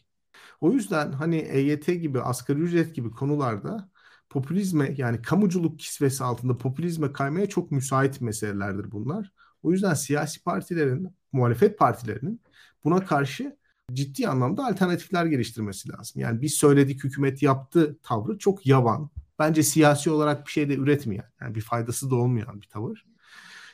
[0.60, 3.90] O yüzden hani EYT gibi, asgari ücret gibi konularda
[4.30, 9.32] popülizme yani kamuculuk kisvesi altında popülizme kaymaya çok müsait meselelerdir bunlar.
[9.62, 12.40] O yüzden siyasi partilerin, muhalefet partilerinin
[12.84, 13.56] buna karşı
[13.92, 16.22] ciddi anlamda alternatifler geliştirmesi lazım.
[16.22, 19.10] Yani biz söyledik hükümet yaptı tavrı çok yavan.
[19.38, 23.06] Bence siyasi olarak bir şey de üretmeyen, yani bir faydası da olmayan bir tavır.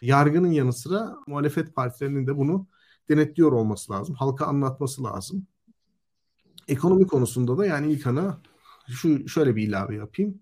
[0.03, 2.67] Yargının yanı sıra muhalefet partilerinin de bunu
[3.09, 4.15] denetliyor olması lazım.
[4.15, 5.47] Halka anlatması lazım.
[6.69, 8.41] Ekonomi konusunda da yani ilk ana
[8.89, 10.41] şu şöyle bir ilave yapayım.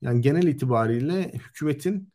[0.00, 2.12] Yani genel itibariyle hükümetin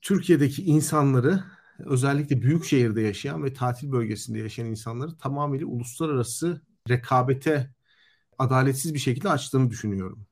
[0.00, 1.44] Türkiye'deki insanları
[1.86, 7.74] özellikle büyük şehirde yaşayan ve tatil bölgesinde yaşayan insanları tamamıyla uluslararası rekabete
[8.38, 10.26] adaletsiz bir şekilde açtığını düşünüyorum.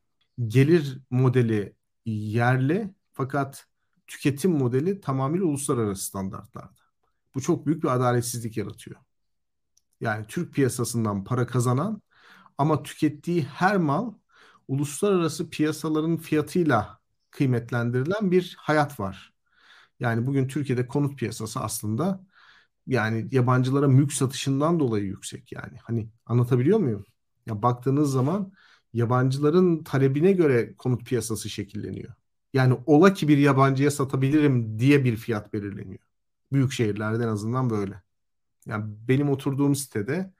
[0.49, 1.75] Gelir modeli
[2.07, 3.67] yerli fakat
[4.07, 6.81] tüketim modeli tamamıyla uluslararası standartlarda.
[7.35, 9.01] Bu çok büyük bir adaletsizlik yaratıyor.
[10.01, 12.03] Yani Türk piyasasından para kazanan
[12.59, 14.15] ama tükettiği her mal
[14.69, 19.33] uluslararası piyasaların fiyatıyla kıymetlendirilen bir hayat var.
[20.01, 22.27] Yani bugün Türkiye'de konut piyasası aslında
[22.87, 25.79] yani yabancılara mülk satışından dolayı yüksek yani.
[25.83, 27.05] Hani anlatabiliyor muyum?
[27.47, 28.53] Ya baktığınız zaman
[28.95, 32.15] yabancıların talebine göre konut piyasası şekilleniyor.
[32.55, 36.01] Yani ola ki bir yabancıya satabilirim diye bir fiyat belirleniyor.
[36.53, 38.03] Büyük şehirlerde en azından böyle.
[38.67, 40.33] Yani benim oturduğum sitede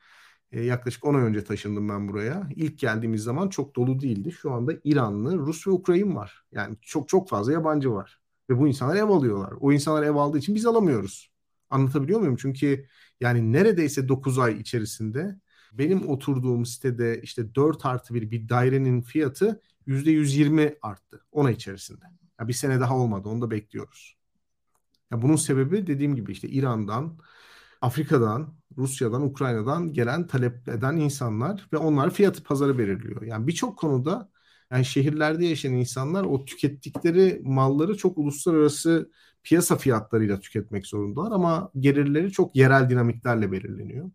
[0.53, 2.49] e, yaklaşık 10 ay önce taşındım ben buraya.
[2.57, 4.33] İlk geldiğimiz zaman çok dolu değildi.
[4.33, 6.45] Şu anda İranlı, Rus ve Ukrayna var.
[6.53, 8.20] Yani çok çok fazla yabancı var.
[8.51, 9.53] Ve bu insanlar ev alıyorlar.
[9.61, 11.31] O insanlar ev aldığı için biz alamıyoruz.
[11.71, 12.37] Anlatabiliyor muyum?
[12.37, 12.87] Çünkü
[13.21, 15.41] yani neredeyse 9 ay içerisinde
[15.73, 21.25] benim oturduğum sitede işte 4 artı 1 bir dairenin fiyatı %120 arttı.
[21.33, 22.05] 10 ay içerisinde.
[22.41, 23.29] Ya bir sene daha olmadı.
[23.29, 24.17] Onu da bekliyoruz.
[25.11, 27.19] Ya bunun sebebi dediğim gibi işte İran'dan,
[27.81, 33.23] Afrika'dan, Rusya'dan, Ukrayna'dan gelen talep eden insanlar ve onlar fiyatı pazarı belirliyor.
[33.23, 34.31] Yani birçok konuda
[34.73, 39.11] yani şehirlerde yaşayan insanlar o tükettikleri malları çok uluslararası
[39.43, 44.11] piyasa fiyatlarıyla tüketmek zorundalar ama gelirleri çok yerel dinamiklerle belirleniyor.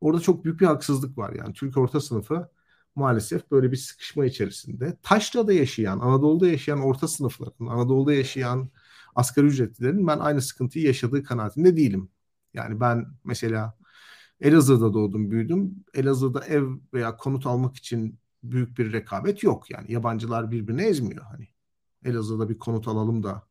[0.00, 2.48] Orada çok büyük bir haksızlık var yani Türk orta sınıfı
[2.94, 4.98] maalesef böyle bir sıkışma içerisinde.
[5.02, 8.70] Taşra'da yaşayan, Anadolu'da yaşayan orta sınıfların, Anadolu'da yaşayan
[9.14, 12.08] asgari ücretlilerin ben aynı sıkıntıyı yaşadığı kanaatinde değilim.
[12.54, 13.74] Yani ben mesela
[14.40, 15.84] Elazığ'da doğdum, büyüdüm.
[15.94, 19.70] Elazığ'da ev veya konut almak için büyük bir rekabet yok.
[19.70, 21.24] Yani yabancılar birbirini ezmiyor.
[21.24, 21.48] Hani
[22.04, 23.42] Elazığ'da bir konut alalım da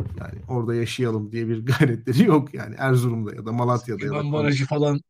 [0.00, 2.54] yani orada yaşayalım diye bir gayretleri yok.
[2.54, 5.00] Yani Erzurum'da ya da Malatya'da Keban ya da Barajı falan.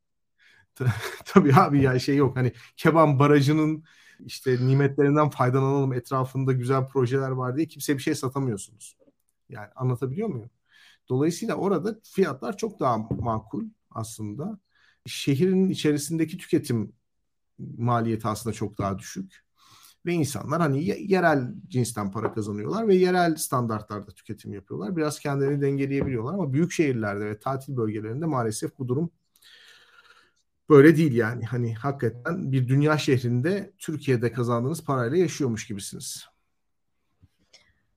[1.24, 2.36] Tabii abi ya şey yok.
[2.36, 3.84] Hani Keban Barajı'nın
[4.26, 8.96] işte nimetlerinden faydalanalım etrafında güzel projeler var diye kimse bir şey satamıyorsunuz.
[9.48, 10.50] Yani anlatabiliyor muyum?
[11.08, 14.58] Dolayısıyla orada fiyatlar çok daha makul aslında.
[15.06, 16.92] Şehrin içerisindeki tüketim
[17.58, 19.44] maliyeti aslında çok daha düşük.
[20.06, 24.96] Ve insanlar hani yerel cinsten para kazanıyorlar ve yerel standartlarda tüketim yapıyorlar.
[24.96, 29.10] Biraz kendilerini dengeleyebiliyorlar ama büyük şehirlerde ve tatil bölgelerinde maalesef bu durum
[30.68, 31.44] böyle değil yani.
[31.44, 36.24] Hani hakikaten bir dünya şehrinde Türkiye'de kazandığınız parayla yaşıyormuş gibisiniz.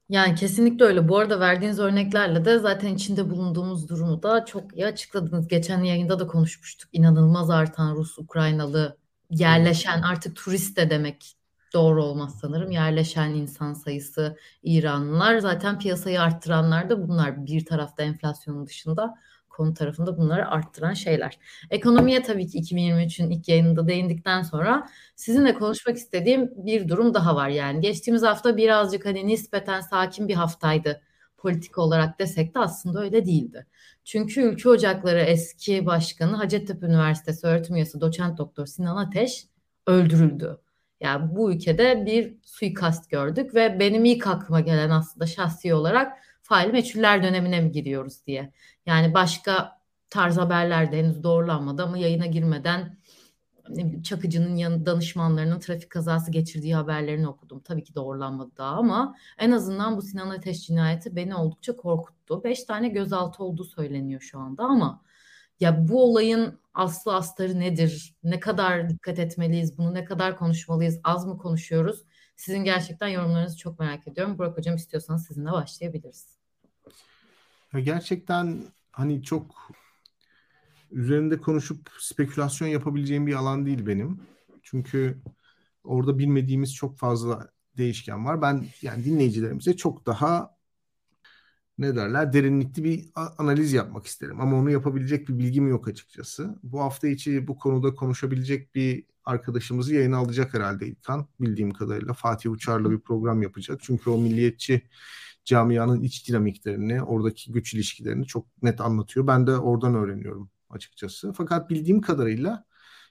[0.09, 1.07] Yani kesinlikle öyle.
[1.07, 5.47] Bu arada verdiğiniz örneklerle de zaten içinde bulunduğumuz durumu da çok iyi açıkladınız.
[5.47, 6.89] Geçen yayında da konuşmuştuk.
[6.93, 9.00] İnanılmaz artan Rus, Ukraynalı
[9.31, 11.35] yerleşen artık turist de demek
[11.73, 12.71] doğru olmaz sanırım.
[12.71, 19.15] Yerleşen insan sayısı İranlılar zaten piyasayı arttıranlar da bunlar bir tarafta enflasyonun dışında
[19.49, 21.39] konu tarafında bunları arttıran şeyler.
[21.69, 27.49] Ekonomiye tabii ki 2023'ün ilk yayınında değindikten sonra sizinle konuşmak istediğim bir durum daha var.
[27.49, 31.01] Yani geçtiğimiz hafta birazcık hani nispeten sakin bir haftaydı
[31.41, 33.65] politik olarak desek de aslında öyle değildi.
[34.03, 39.47] Çünkü Ülke Ocakları eski başkanı Hacettepe Üniversitesi öğretim üyesi doçent doktor Sinan Ateş
[39.87, 40.57] öldürüldü.
[40.99, 46.71] Yani bu ülkede bir suikast gördük ve benim ilk aklıma gelen aslında şahsi olarak fail
[46.71, 48.53] meçhuller dönemine mi giriyoruz diye.
[48.85, 52.97] Yani başka tarz haberler de henüz doğrulanmadı ama yayına girmeden
[54.03, 57.59] Çakıcı'nın yan, danışmanlarının trafik kazası geçirdiği haberlerini okudum.
[57.59, 62.43] Tabii ki doğrulanmadı daha ama en azından bu Sinan Ateş cinayeti beni oldukça korkuttu.
[62.43, 65.01] Beş tane gözaltı olduğu söyleniyor şu anda ama
[65.59, 68.15] ya bu olayın aslı astarı nedir?
[68.23, 69.77] Ne kadar dikkat etmeliyiz?
[69.77, 70.99] Bunu ne kadar konuşmalıyız?
[71.03, 72.03] Az mı konuşuyoruz?
[72.35, 74.37] Sizin gerçekten yorumlarınızı çok merak ediyorum.
[74.37, 76.37] Burak Hocam istiyorsanız sizinle başlayabiliriz.
[77.73, 79.71] Ya gerçekten hani çok
[80.91, 84.19] üzerinde konuşup spekülasyon yapabileceğim bir alan değil benim.
[84.63, 85.21] Çünkü
[85.83, 88.41] orada bilmediğimiz çok fazla değişken var.
[88.41, 90.55] Ben yani dinleyicilerimize çok daha
[91.77, 94.41] ne derler derinlikli bir analiz yapmak isterim.
[94.41, 96.59] Ama onu yapabilecek bir bilgim yok açıkçası.
[96.63, 101.27] Bu hafta içi bu konuda konuşabilecek bir arkadaşımızı yayına alacak herhalde İlkan.
[101.39, 103.79] Bildiğim kadarıyla Fatih Uçar'la bir program yapacak.
[103.83, 104.81] Çünkü o milliyetçi
[105.45, 109.27] camianın iç dinamiklerini, oradaki güç ilişkilerini çok net anlatıyor.
[109.27, 111.33] Ben de oradan öğreniyorum açıkçası.
[111.33, 112.65] Fakat bildiğim kadarıyla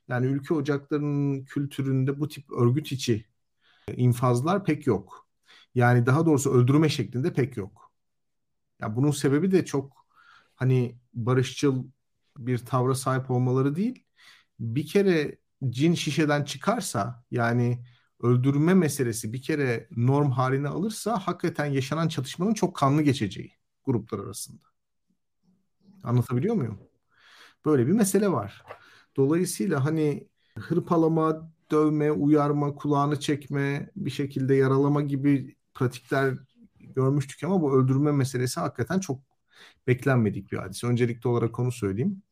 [0.09, 3.27] yani ülke ocaklarının kültüründe bu tip örgüt içi
[3.97, 5.29] infazlar pek yok.
[5.75, 7.93] Yani daha doğrusu öldürme şeklinde pek yok.
[8.81, 10.07] Ya bunun sebebi de çok
[10.55, 11.85] hani barışçıl
[12.39, 14.05] bir tavra sahip olmaları değil.
[14.61, 15.39] Bir kere
[15.71, 17.85] cin şişeden çıkarsa yani
[18.23, 23.53] öldürme meselesi bir kere norm haline alırsa hakikaten yaşanan çatışmanın çok kanlı geçeceği
[23.85, 24.65] gruplar arasında.
[26.03, 26.90] Anlatabiliyor muyum?
[27.65, 28.65] Böyle bir mesele var.
[29.17, 36.35] Dolayısıyla hani hırpalama, dövme, uyarma, kulağını çekme, bir şekilde yaralama gibi pratikler
[36.79, 39.23] görmüştük ama bu öldürme meselesi hakikaten çok
[39.87, 40.87] beklenmedik bir hadise.
[40.87, 42.23] Öncelikli olarak onu söyleyeyim.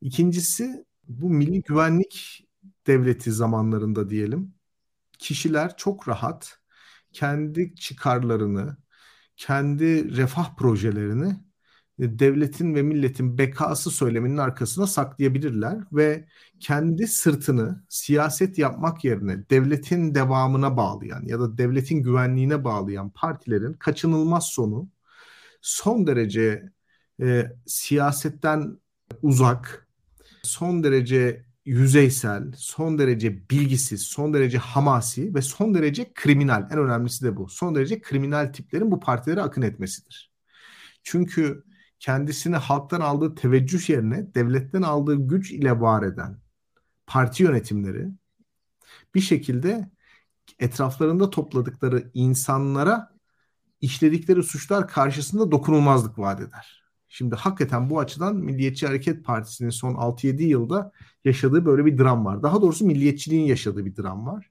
[0.00, 2.46] İkincisi bu milli güvenlik
[2.86, 4.54] devleti zamanlarında diyelim
[5.18, 6.58] kişiler çok rahat
[7.12, 8.76] kendi çıkarlarını,
[9.36, 11.36] kendi refah projelerini
[11.98, 16.26] devletin ve milletin bekası söyleminin arkasına saklayabilirler ve
[16.60, 24.44] kendi sırtını siyaset yapmak yerine devletin devamına bağlayan ya da devletin güvenliğine bağlayan partilerin kaçınılmaz
[24.44, 24.88] sonu
[25.60, 26.72] son derece
[27.22, 28.78] e, siyasetten
[29.22, 29.88] uzak,
[30.42, 36.68] son derece yüzeysel, son derece bilgisiz, son derece hamasi ve son derece kriminal.
[36.70, 37.48] En önemlisi de bu.
[37.48, 40.32] Son derece kriminal tiplerin bu partilere akın etmesidir.
[41.02, 41.64] Çünkü
[41.98, 46.38] kendisini halktan aldığı teveccüh yerine devletten aldığı güç ile var eden
[47.06, 48.08] parti yönetimleri
[49.14, 49.90] bir şekilde
[50.58, 53.16] etraflarında topladıkları insanlara
[53.80, 56.84] işledikleri suçlar karşısında dokunulmazlık vaat eder.
[57.08, 60.92] Şimdi hakikaten bu açıdan Milliyetçi Hareket Partisi'nin son 6-7 yılda
[61.24, 62.42] yaşadığı böyle bir dram var.
[62.42, 64.50] Daha doğrusu milliyetçiliğin yaşadığı bir dram var.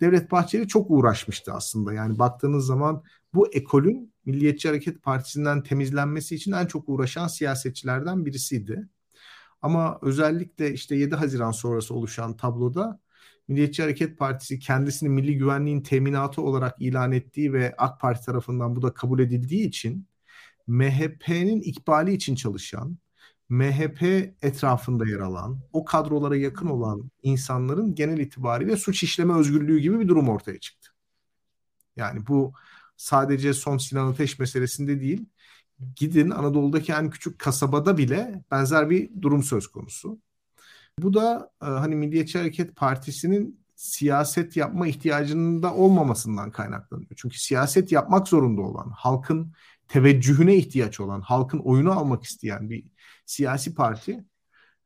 [0.00, 1.92] Devlet Bahçeli çok uğraşmıştı aslında.
[1.92, 3.02] Yani baktığınız zaman
[3.34, 8.88] bu ekolün Milliyetçi Hareket Partisi'nden temizlenmesi için en çok uğraşan siyasetçilerden birisiydi.
[9.62, 13.00] Ama özellikle işte 7 Haziran sonrası oluşan tabloda
[13.48, 18.82] Milliyetçi Hareket Partisi kendisini milli güvenliğin teminatı olarak ilan ettiği ve AK Parti tarafından bu
[18.82, 20.08] da kabul edildiği için
[20.66, 22.98] MHP'nin ikbali için çalışan,
[23.48, 24.02] MHP
[24.42, 30.08] etrafında yer alan, o kadrolara yakın olan insanların genel itibariyle suç işleme özgürlüğü gibi bir
[30.08, 30.90] durum ortaya çıktı.
[31.96, 32.52] Yani bu
[32.96, 35.26] sadece son Sinan Ateş meselesinde değil,
[35.96, 40.18] gidin Anadolu'daki en küçük kasabada bile benzer bir durum söz konusu.
[40.98, 47.10] Bu da e, hani Milliyetçi Hareket Partisi'nin siyaset yapma ihtiyacının da olmamasından kaynaklanıyor.
[47.16, 49.52] Çünkü siyaset yapmak zorunda olan, halkın
[49.88, 52.84] teveccühüne ihtiyaç olan, halkın oyunu almak isteyen bir
[53.26, 54.24] siyasi parti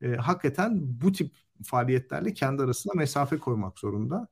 [0.02, 1.34] e, hakikaten bu tip
[1.64, 4.28] faaliyetlerle kendi arasında mesafe koymak zorunda.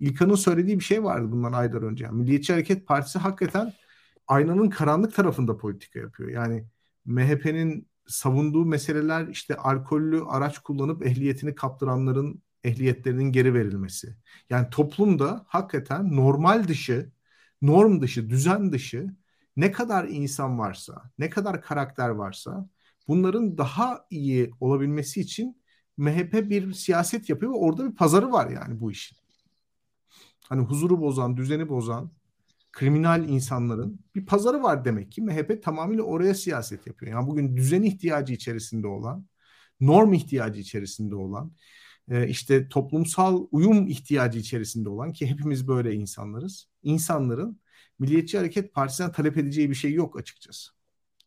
[0.00, 2.08] İlkan'ın söylediği bir şey vardı bundan aylar önce.
[2.08, 3.72] Milliyetçi Hareket Partisi hakikaten
[4.28, 6.30] aynanın karanlık tarafında politika yapıyor.
[6.30, 6.64] Yani
[7.04, 14.16] MHP'nin savunduğu meseleler işte alkollü araç kullanıp ehliyetini kaptıranların ehliyetlerinin geri verilmesi.
[14.50, 17.12] Yani toplumda hakikaten normal dışı,
[17.62, 19.14] norm dışı, düzen dışı
[19.60, 22.68] ne kadar insan varsa, ne kadar karakter varsa
[23.08, 25.62] bunların daha iyi olabilmesi için
[25.96, 29.18] MHP bir siyaset yapıyor ve orada bir pazarı var yani bu işin.
[30.48, 32.10] Hani huzuru bozan, düzeni bozan,
[32.72, 35.22] kriminal insanların bir pazarı var demek ki.
[35.22, 37.12] MHP tamamıyla oraya siyaset yapıyor.
[37.12, 39.26] Yani bugün düzen ihtiyacı içerisinde olan,
[39.80, 41.52] norm ihtiyacı içerisinde olan,
[42.10, 46.68] e, işte toplumsal uyum ihtiyacı içerisinde olan ki hepimiz böyle insanlarız.
[46.82, 47.59] İnsanların
[48.00, 50.70] Milliyetçi Hareket Partisi'nden talep edeceği bir şey yok açıkçası.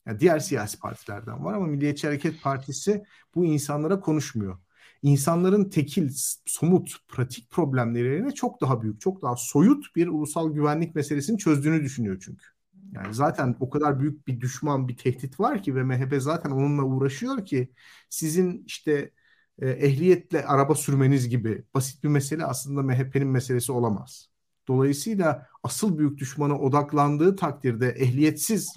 [0.06, 3.04] Yani diğer siyasi partilerden var ama Milliyetçi Hareket Partisi
[3.36, 4.58] bu insanlara konuşmuyor.
[5.02, 6.10] İnsanların tekil,
[6.46, 12.22] somut, pratik problemlerine çok daha büyük, çok daha soyut bir ulusal güvenlik meselesini çözdüğünü düşünüyor
[12.26, 12.46] çünkü.
[12.94, 16.84] Yani zaten o kadar büyük bir düşman, bir tehdit var ki ve MHP zaten onunla
[16.84, 17.74] uğraşıyor ki
[18.10, 19.12] sizin işte
[19.60, 24.30] e, ehliyetle araba sürmeniz gibi basit bir mesele aslında MHP'nin meselesi olamaz.
[24.68, 28.74] Dolayısıyla asıl büyük düşmana odaklandığı takdirde ehliyetsiz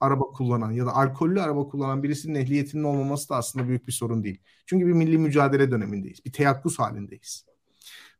[0.00, 4.24] araba kullanan ya da alkollü araba kullanan birisinin ehliyetinin olmaması da aslında büyük bir sorun
[4.24, 4.40] değil.
[4.66, 6.24] Çünkü bir milli mücadele dönemindeyiz.
[6.24, 7.44] Bir teyakkuz halindeyiz.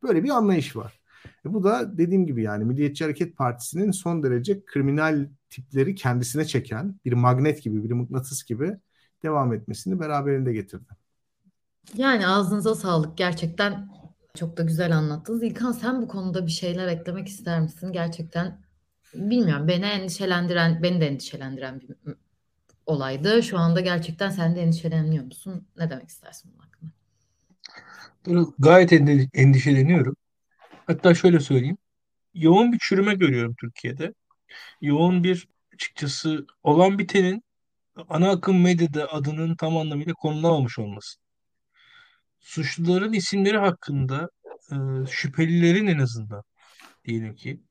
[0.02, 1.00] Böyle bir anlayış var.
[1.46, 7.00] E bu da dediğim gibi yani Milliyetçi Hareket Partisi'nin son derece kriminal tipleri kendisine çeken
[7.04, 8.76] bir magnet gibi, bir mıknatıs gibi
[9.22, 10.92] devam etmesini beraberinde getirdi.
[11.94, 13.18] Yani ağzınıza sağlık.
[13.18, 13.88] Gerçekten
[14.34, 15.42] çok da güzel anlattınız.
[15.42, 17.92] İlkan sen bu konuda bir şeyler eklemek ister misin?
[17.92, 18.60] Gerçekten
[19.14, 21.90] bilmiyorum beni endişelendiren, beni de endişelendiren bir
[22.86, 23.42] olaydı.
[23.42, 25.66] Şu anda gerçekten sen de endişelenmiyor musun?
[25.78, 26.90] Ne demek istersin bunun hakkında?
[28.58, 28.92] Gayet
[29.34, 30.16] endişeleniyorum.
[30.86, 31.78] Hatta şöyle söyleyeyim.
[32.34, 34.14] Yoğun bir çürüme görüyorum Türkiye'de.
[34.80, 37.44] Yoğun bir açıkçası olan bitenin
[38.08, 41.18] ana akım medyada adının tam anlamıyla konulamamış olması
[42.40, 44.30] suçluların isimleri hakkında
[44.72, 44.76] e,
[45.10, 46.42] şüphelilerin en azından
[47.04, 47.62] diyelim ki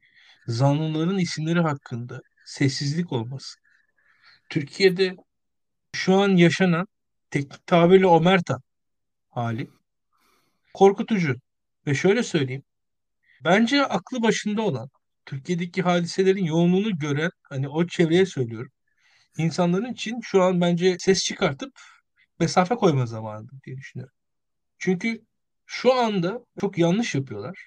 [0.48, 3.60] zanlıların isimleri hakkında sessizlik olması.
[4.50, 5.16] Türkiye'de
[5.96, 6.88] şu an yaşanan
[7.32, 8.58] teknik tabirle omerta
[9.30, 9.70] hali
[10.74, 11.36] korkutucu.
[11.88, 12.64] Ve şöyle söyleyeyim.
[13.44, 14.90] Bence aklı başında olan
[15.26, 18.72] Türkiye'deki hadiselerin yoğunluğunu gören hani o çevreye söylüyorum.
[19.38, 21.74] İnsanların için şu an bence ses çıkartıp
[22.40, 24.17] mesafe koyma zamanı diye düşünüyorum.
[24.80, 25.22] Çünkü
[25.66, 27.58] şu anda çok yanlış yapıyorlar.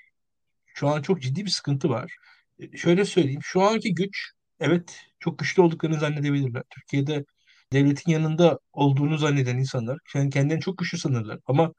[0.74, 2.16] Şu an çok ciddi bir sıkıntı var.
[2.58, 3.40] E, şöyle söyleyeyim.
[3.42, 6.62] Şu anki güç evet çok güçlü olduklarını zannedebilirler.
[6.70, 7.24] Türkiye'de
[7.72, 11.38] devletin yanında olduğunu zanneden insanlar yani kendilerini çok güçlü sanırlar.
[11.46, 11.72] Ama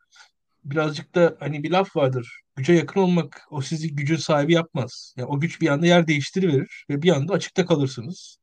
[0.63, 2.41] birazcık da hani bir laf vardır.
[2.55, 5.13] Güce yakın olmak o sizi gücün sahibi yapmaz.
[5.17, 8.37] Yani o güç bir anda yer değiştiriverir ve bir anda açıkta kalırsınız.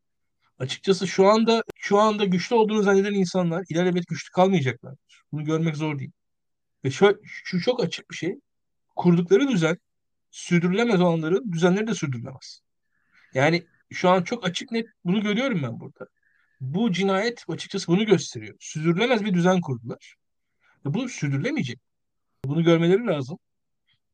[0.58, 5.22] Açıkçası şu anda şu anda güçlü olduğunu zanneden insanlar ileride güçlü kalmayacaklardır.
[5.32, 6.12] Bunu görmek zor değil.
[6.84, 8.34] Ve şu, şu çok açık bir şey.
[8.96, 9.78] Kurdukları düzen
[10.30, 12.60] sürdürülemez olanların düzenleri de sürdürülemez.
[13.34, 16.06] Yani şu an çok açık net bunu görüyorum ben burada.
[16.60, 18.56] Bu cinayet açıkçası bunu gösteriyor.
[18.60, 20.14] Sürdürülemez bir düzen kurdular.
[20.86, 21.80] Ve bu sürdürülemeyecek.
[22.44, 23.38] Bunu görmeleri lazım.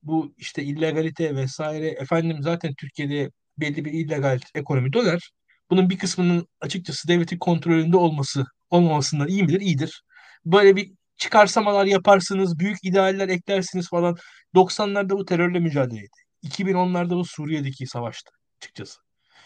[0.02, 5.30] Bu işte illegalite vesaire efendim zaten Türkiye'de belli bir illegal ekonomi döner.
[5.70, 9.60] Bunun bir kısmının açıkçası devletin kontrolünde olması olmamasından iyi midir?
[9.60, 10.02] İyidir.
[10.44, 10.92] Böyle bir
[11.24, 14.16] çıkarsamalar yaparsınız, büyük idealler eklersiniz falan.
[14.54, 16.16] 90'larda bu terörle mücadeleydi.
[16.42, 19.00] 2010'larda bu Suriye'deki savaştı açıkçası.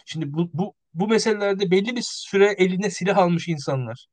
[0.06, 4.06] Şimdi bu, bu, bu meselelerde belli bir süre eline silah almış insanlar.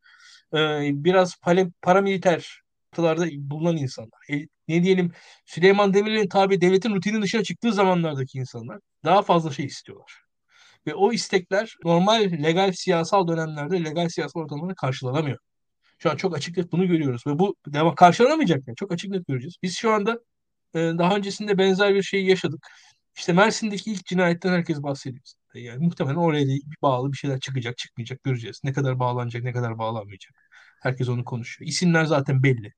[0.53, 4.19] Ee, biraz pale, paramiliter noktalarda bulunan insanlar.
[4.29, 5.11] E, ne diyelim
[5.45, 10.13] Süleyman Demirel'in tabi devletin rutinin dışına çıktığı zamanlardaki insanlar daha fazla şey istiyorlar.
[10.87, 15.37] Ve o istekler normal legal siyasal dönemlerde legal siyasal ortamlarda karşılanamıyor.
[15.97, 19.27] Şu an çok açık net bunu görüyoruz ve bu devam karşılanamayacak yani çok açık net
[19.27, 19.55] göreceğiz.
[19.63, 20.19] Biz şu anda
[20.73, 22.67] e, daha öncesinde benzer bir şeyi yaşadık.
[23.17, 25.23] İşte Mersin'deki ilk cinayetten herkes bahsediyor.
[25.53, 28.61] Yani muhtemelen oraya da bağlı bir şeyler çıkacak, çıkmayacak göreceğiz.
[28.63, 30.33] Ne kadar bağlanacak, ne kadar bağlanmayacak.
[30.81, 31.69] Herkes onu konuşuyor.
[31.69, 32.73] İsimler zaten belli.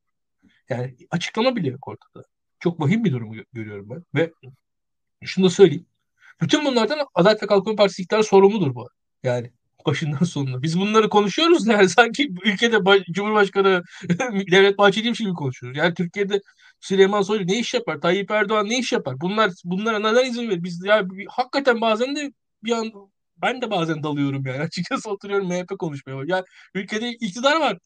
[0.69, 2.25] Yani açıklama bile yok ortada.
[2.59, 4.03] Çok vahim bir durum görüyorum ben.
[4.15, 4.33] Ve
[5.23, 5.85] şunu da söyleyeyim.
[6.41, 8.89] Bütün bunlardan Adalet ve Kalkınma Partisi iktidarı sorumludur bu.
[9.23, 9.51] Yani
[9.87, 10.61] başından sonuna.
[10.61, 12.77] Biz bunları konuşuyoruz yani sanki ülkede
[13.11, 13.83] Cumhurbaşkanı
[14.51, 15.77] Devlet Bahçeli'ymiş gibi konuşuyoruz.
[15.77, 16.41] Yani Türkiye'de
[16.79, 18.01] Süleyman Soylu ne iş yapar?
[18.01, 19.21] Tayyip Erdoğan ne iş yapar?
[19.21, 20.63] Bunlar bunlara neden izin verir?
[20.63, 22.31] Biz ya hakikaten bazen de
[22.63, 22.91] bir an
[23.41, 24.59] ben de bazen dalıyorum yani.
[24.63, 26.23] Açıkçası oturuyorum MHP konuşmaya.
[26.25, 27.77] Ya ülkede iktidar var.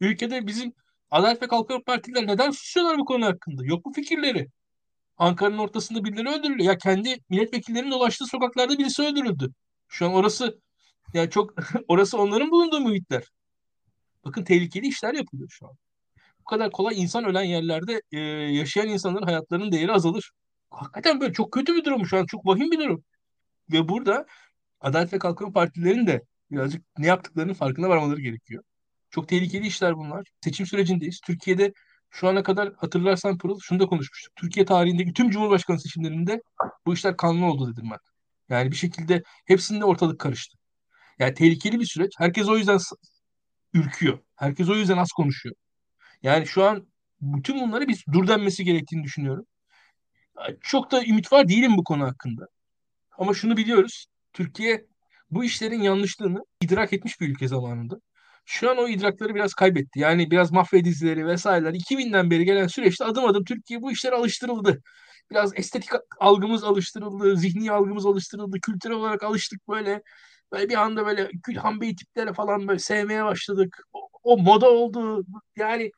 [0.00, 0.72] Ülkede bizim
[1.10, 3.64] Adalet ve Kalkınma Partiler neden susuyorlar bu konu hakkında?
[3.64, 4.48] Yok mu fikirleri?
[5.18, 6.70] Ankara'nın ortasında birileri öldürülüyor.
[6.72, 9.52] Ya kendi milletvekillerinin dolaştığı sokaklarda birisi öldürüldü.
[9.88, 10.60] Şu an orası
[11.14, 11.54] yani çok
[11.88, 13.24] orası onların bulunduğu muhitler.
[14.24, 15.72] Bakın tehlikeli işler yapılıyor şu an.
[16.40, 20.32] Bu kadar kolay insan ölen yerlerde e, yaşayan insanların hayatlarının değeri azalır.
[20.70, 22.26] Hakikaten böyle çok kötü bir durum şu an.
[22.26, 23.04] Çok vahim bir durum.
[23.72, 24.26] Ve burada
[24.80, 28.62] Adalet ve Kalkınma Partilerinin de birazcık ne yaptıklarının farkına varmaları gerekiyor.
[29.10, 30.28] Çok tehlikeli işler bunlar.
[30.44, 31.20] Seçim sürecindeyiz.
[31.20, 31.72] Türkiye'de
[32.10, 34.36] şu ana kadar hatırlarsan Pırıl şunu da konuşmuştuk.
[34.36, 36.42] Türkiye tarihindeki tüm Cumhurbaşkanı seçimlerinde
[36.86, 37.98] bu işler kanlı oldu dedim ben.
[38.48, 40.57] Yani bir şekilde hepsinde ortalık karıştı.
[41.18, 42.12] Yani tehlikeli bir süreç.
[42.18, 42.78] Herkes o yüzden
[43.74, 44.18] ürküyor.
[44.36, 45.54] Herkes o yüzden az konuşuyor.
[46.22, 46.88] Yani şu an
[47.20, 49.46] bütün bunları biz dur denmesi gerektiğini düşünüyorum.
[50.60, 52.46] Çok da ümit var değilim bu konu hakkında.
[53.18, 54.06] Ama şunu biliyoruz.
[54.32, 54.86] Türkiye
[55.30, 57.96] bu işlerin yanlışlığını idrak etmiş bir ülke zamanında.
[58.44, 60.00] Şu an o idrakları biraz kaybetti.
[60.00, 64.82] Yani biraz mafya dizileri vesaireler 2000'den beri gelen süreçte adım adım Türkiye bu işlere alıştırıldı.
[65.30, 65.90] Biraz estetik
[66.20, 70.02] algımız alıştırıldı, zihni algımız alıştırıldı, kültürel olarak alıştık böyle.
[70.52, 73.82] Böyle bir anda böyle Gülhan Bey tiplere falan böyle sevmeye başladık.
[73.92, 75.24] O, o moda oldu.
[75.56, 75.90] Yani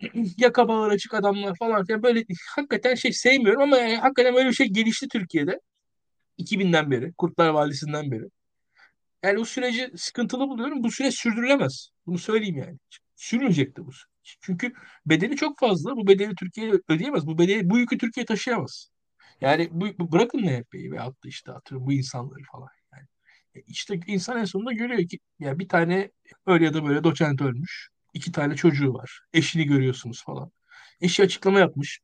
[0.38, 1.84] yaka bağır açık adamlar falan.
[1.88, 2.24] Yani böyle
[2.56, 5.60] hakikaten şey sevmiyorum ama yani hakikaten böyle bir şey gelişti Türkiye'de.
[6.38, 8.24] 2000'den beri, Kurtlar Vadisi'nden beri.
[9.24, 10.84] Yani bu süreci sıkıntılı buluyorum.
[10.84, 11.90] Bu süreç sürdürülemez.
[12.06, 12.78] Bunu söyleyeyim yani.
[13.16, 14.36] Sürmeyecekti bu süreç.
[14.40, 14.72] Çünkü
[15.06, 15.96] bedeli çok fazla.
[15.96, 17.26] Bu bedeli Türkiye ödeyemez.
[17.26, 18.90] Bu bedeli, bu yükü Türkiye taşıyamaz.
[19.40, 22.68] Yani bu, bırakın MHP'yi ve attı işte atıyorum bu insanları falan.
[23.54, 26.10] E, işte insan en sonunda görüyor ki ya bir tane
[26.46, 27.88] öyle ya da böyle doçent ölmüş.
[28.14, 29.20] iki tane çocuğu var.
[29.32, 30.52] Eşini görüyorsunuz falan.
[31.00, 32.00] Eşi açıklama yapmış.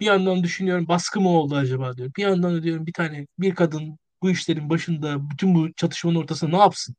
[0.00, 2.12] Bir yandan düşünüyorum baskı mı oldu acaba diyorum.
[2.16, 6.50] Bir yandan da diyorum bir tane bir kadın bu işlerin başında bütün bu çatışmanın ortasında
[6.50, 6.96] ne yapsın?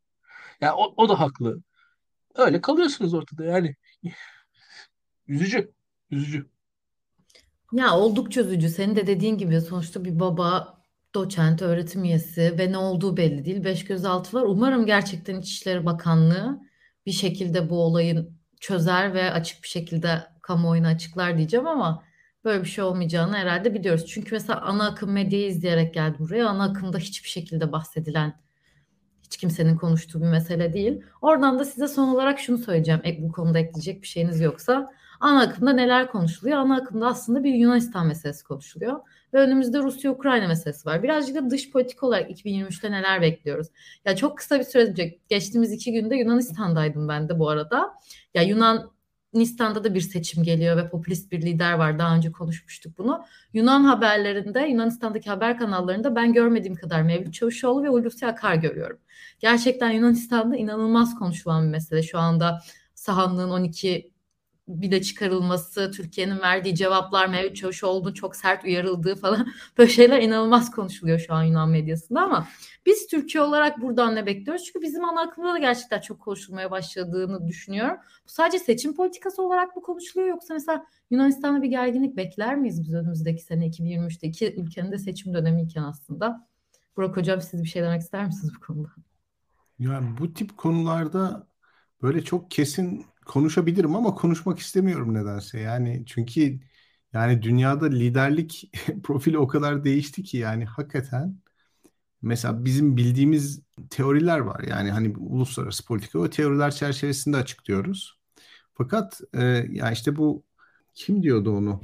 [0.62, 1.64] Ya yani o, o da haklı.
[2.36, 3.76] Öyle kalıyorsunuz ortada yani.
[5.28, 5.72] Üzücü.
[6.12, 6.50] Üzücü.
[7.74, 8.70] Ya oldukça üzücü.
[8.70, 10.81] Senin de dediğin gibi sonuçta bir baba
[11.16, 13.64] doçent, öğretim üyesi ve ne olduğu belli değil.
[13.64, 14.44] Beş gözaltı var.
[14.44, 16.60] Umarım gerçekten İçişleri Bakanlığı
[17.06, 22.04] bir şekilde bu olayın çözer ve açık bir şekilde kamuoyuna açıklar diyeceğim ama
[22.46, 24.06] böyle bir şey olmayacağını herhalde biliyoruz.
[24.08, 26.48] Çünkü mesela ana akım medyayı izleyerek geldim buraya.
[26.48, 28.42] Ana akımda hiçbir şekilde bahsedilen
[29.24, 31.02] hiç kimsenin konuştuğu bir mesele değil.
[31.22, 33.02] Oradan da size son olarak şunu söyleyeceğim.
[33.06, 34.92] E, bu konuda ekleyecek bir şeyiniz yoksa.
[35.20, 36.58] Ana akımda neler konuşuluyor?
[36.58, 39.00] Ana akımda aslında bir Yunanistan meselesi konuşuluyor.
[39.34, 41.04] Ve önümüzde Rusya-Ukrayna meselesi var.
[41.04, 43.68] Birazcık da dış politik olarak 2023'te neler bekliyoruz?
[44.06, 47.94] Ya çok kısa bir süre geçtiğimiz iki günde Yunanistan'daydım ben de bu arada.
[48.34, 48.92] Ya Yunan
[49.34, 52.00] Yunanistan'da da bir seçim geliyor ve popülist bir lider var.
[52.00, 53.26] Daha önce konuşmuştuk bunu.
[53.54, 58.98] Yunan haberlerinde, Yunanistan'daki haber kanallarında ben görmediğim kadar Mevlüt Çavuşoğlu ve Hulusi Akar görüyorum.
[59.40, 62.04] Gerçekten Yunanistan'da inanılmaz konuşulan bir mesele.
[62.04, 62.62] Şu anda
[62.94, 64.11] sahanlığın 12
[64.82, 69.48] bir de çıkarılması, Türkiye'nin verdiği cevaplar, Mevlüt Çavuşoğlu'nun çok sert uyarıldığı falan
[69.78, 72.48] böyle şeyler inanılmaz konuşuluyor şu an Yunan medyasında ama
[72.86, 74.64] biz Türkiye olarak buradan ne bekliyoruz?
[74.64, 77.98] Çünkü bizim ana akımda da gerçekten çok konuşulmaya başladığını düşünüyorum.
[78.26, 82.94] Bu sadece seçim politikası olarak mı konuşuluyor yoksa mesela Yunanistan'da bir gerginlik bekler miyiz biz
[82.94, 84.28] önümüzdeki sene 2023'te?
[84.28, 86.48] iki ülkenin de seçim dönemiyken aslında.
[86.98, 88.90] Burak Hocam siz bir şey demek ister misiniz bu konuda?
[89.80, 91.48] Yani bu tip konularda
[92.02, 95.60] böyle çok kesin konuşabilirim ama konuşmak istemiyorum nedense.
[95.60, 96.60] Yani çünkü
[97.14, 98.72] yani dünyada liderlik
[99.04, 101.38] profili o kadar değişti ki yani hakikaten
[102.22, 104.64] mesela bizim bildiğimiz teoriler var.
[104.70, 108.20] Yani hani uluslararası politika o teoriler çerçevesinde açıklıyoruz.
[108.74, 110.44] Fakat e, yani işte bu
[110.94, 111.82] kim diyordu onu?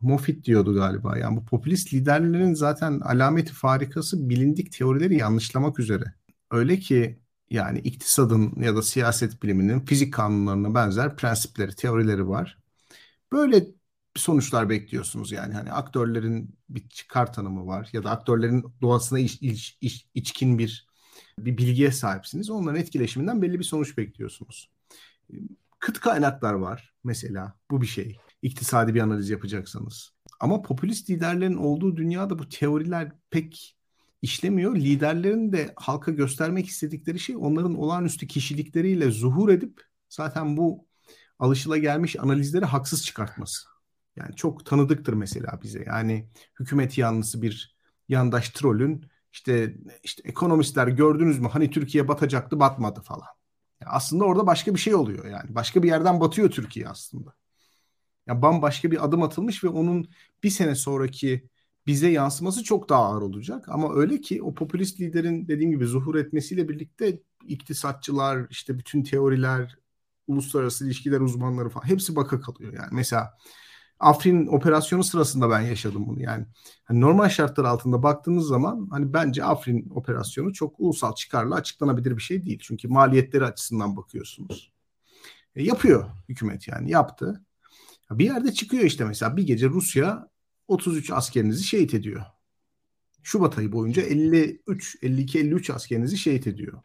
[0.00, 1.18] Moffitt diyordu galiba.
[1.18, 6.04] Yani bu popülist liderlerin zaten alameti farikası bilindik teorileri yanlışlamak üzere.
[6.50, 12.58] Öyle ki yani iktisadın ya da siyaset biliminin fizik kanunlarına benzer prensipleri, teorileri var.
[13.32, 13.66] Böyle
[14.16, 15.54] sonuçlar bekliyorsunuz yani.
[15.54, 20.86] Hani aktörlerin bir çıkar tanımı var ya da aktörlerin doğasına iç, iç, iç, içkin bir
[21.38, 22.50] bir bilgiye sahipsiniz.
[22.50, 24.70] Onların etkileşiminden belli bir sonuç bekliyorsunuz.
[25.78, 27.54] Kıt kaynaklar var mesela.
[27.70, 28.18] Bu bir şey.
[28.42, 30.12] İktisadi bir analiz yapacaksanız.
[30.40, 33.76] Ama popülist liderlerin olduğu dünyada bu teoriler pek
[34.22, 34.76] işlemiyor.
[34.76, 40.86] Liderlerin de halka göstermek istedikleri şey onların olağanüstü kişilikleriyle zuhur edip zaten bu
[41.38, 43.68] alışılagelmiş analizleri haksız çıkartması.
[44.16, 45.84] Yani çok tanıdıktır mesela bize.
[45.86, 46.28] Yani
[46.60, 47.76] hükümet yanlısı bir
[48.08, 53.28] yandaş trolün işte işte ekonomistler gördünüz mü hani Türkiye batacaktı batmadı falan.
[53.80, 55.54] Yani aslında orada başka bir şey oluyor yani.
[55.54, 57.34] Başka bir yerden batıyor Türkiye aslında.
[58.26, 60.10] Yani bambaşka bir adım atılmış ve onun
[60.42, 61.48] bir sene sonraki
[61.86, 63.68] bize yansıması çok daha ağır olacak.
[63.68, 69.78] Ama öyle ki o popülist liderin dediğim gibi zuhur etmesiyle birlikte iktisatçılar, işte bütün teoriler,
[70.26, 72.72] uluslararası ilişkiler uzmanları falan hepsi baka kalıyor.
[72.72, 73.38] Yani mesela
[74.02, 76.20] Afrin operasyonu sırasında ben yaşadım bunu.
[76.20, 76.46] Yani
[76.84, 82.22] hani normal şartlar altında baktığınız zaman hani bence Afrin operasyonu çok ulusal çıkarla açıklanabilir bir
[82.22, 82.58] şey değil.
[82.62, 84.72] Çünkü maliyetleri açısından bakıyorsunuz.
[85.56, 87.44] E, yapıyor hükümet yani yaptı.
[88.10, 90.28] Bir yerde çıkıyor işte mesela bir gece Rusya
[90.68, 92.22] 33 askerinizi şehit ediyor.
[93.22, 96.82] Şubat ayı boyunca 53, 52, 53 askerinizi şehit ediyor.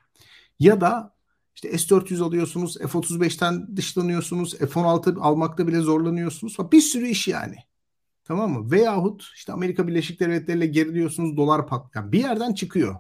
[0.59, 1.15] Ya da
[1.55, 6.57] işte S-400 alıyorsunuz, F-35'ten dışlanıyorsunuz, F-16 almakta bile zorlanıyorsunuz.
[6.71, 7.55] Bir sürü iş yani.
[8.23, 8.71] Tamam mı?
[8.71, 11.95] Veyahut işte Amerika Birleşik Devletleri ile geriliyorsunuz, dolar pat.
[11.95, 12.95] Yani bir yerden çıkıyor.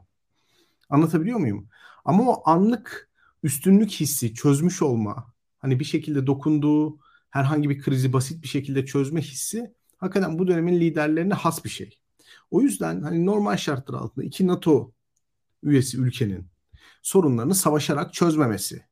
[0.89, 1.67] Anlatabiliyor muyum?
[2.05, 3.09] Ama o anlık
[3.43, 6.99] üstünlük hissi, çözmüş olma, hani bir şekilde dokunduğu
[7.29, 11.99] herhangi bir krizi basit bir şekilde çözme hissi hakikaten bu dönemin liderlerine has bir şey.
[12.51, 14.91] O yüzden hani normal şartlar altında iki NATO
[15.63, 16.47] üyesi ülkenin
[17.01, 18.83] sorunlarını savaşarak çözmemesi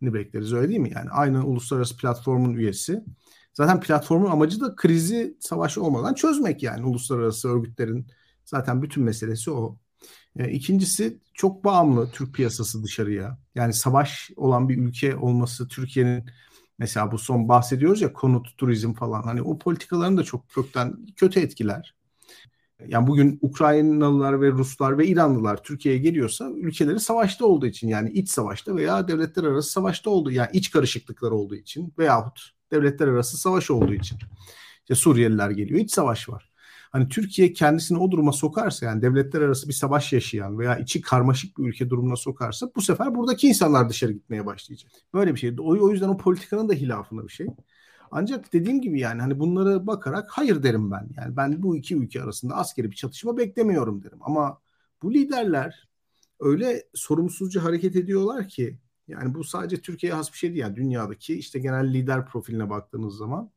[0.00, 0.92] ni bekleriz öyle değil mi?
[0.94, 3.04] Yani aynı uluslararası platformun üyesi.
[3.52, 8.06] Zaten platformun amacı da krizi savaş olmadan çözmek yani uluslararası örgütlerin
[8.44, 9.78] zaten bütün meselesi o.
[10.36, 13.38] E, ikincisi çok bağımlı Türk piyasası dışarıya.
[13.54, 16.24] Yani savaş olan bir ülke olması Türkiye'nin
[16.80, 21.40] mesela bu son bahsediyoruz ya konut, turizm falan hani o politikaların da çok kökten kötü
[21.40, 21.94] etkiler.
[22.86, 28.28] Yani bugün Ukraynalılar ve Ruslar ve İranlılar Türkiye'ye geliyorsa ülkeleri savaşta olduğu için yani iç
[28.28, 33.70] savaşta veya devletler arası savaşta olduğu yani iç karışıklıklar olduğu için veyahut devletler arası savaş
[33.70, 34.18] olduğu için.
[34.80, 36.49] İşte Suriyeliler geliyor iç savaş var.
[36.90, 41.58] Hani Türkiye kendisini o duruma sokarsa yani devletler arası bir savaş yaşayan veya içi karmaşık
[41.58, 44.90] bir ülke durumuna sokarsa bu sefer buradaki insanlar dışarı gitmeye başlayacak.
[45.14, 45.56] Böyle bir şey.
[45.60, 47.46] O, o yüzden o politikanın da hilafında bir şey.
[48.10, 51.08] Ancak dediğim gibi yani hani bunlara bakarak hayır derim ben.
[51.16, 54.18] Yani ben bu iki ülke arasında askeri bir çatışma beklemiyorum derim.
[54.20, 54.60] Ama
[55.02, 55.88] bu liderler
[56.40, 58.78] öyle sorumsuzca hareket ediyorlar ki
[59.08, 60.60] yani bu sadece Türkiye'ye has bir şey değil.
[60.60, 63.50] Yani dünyadaki işte genel lider profiline baktığınız zaman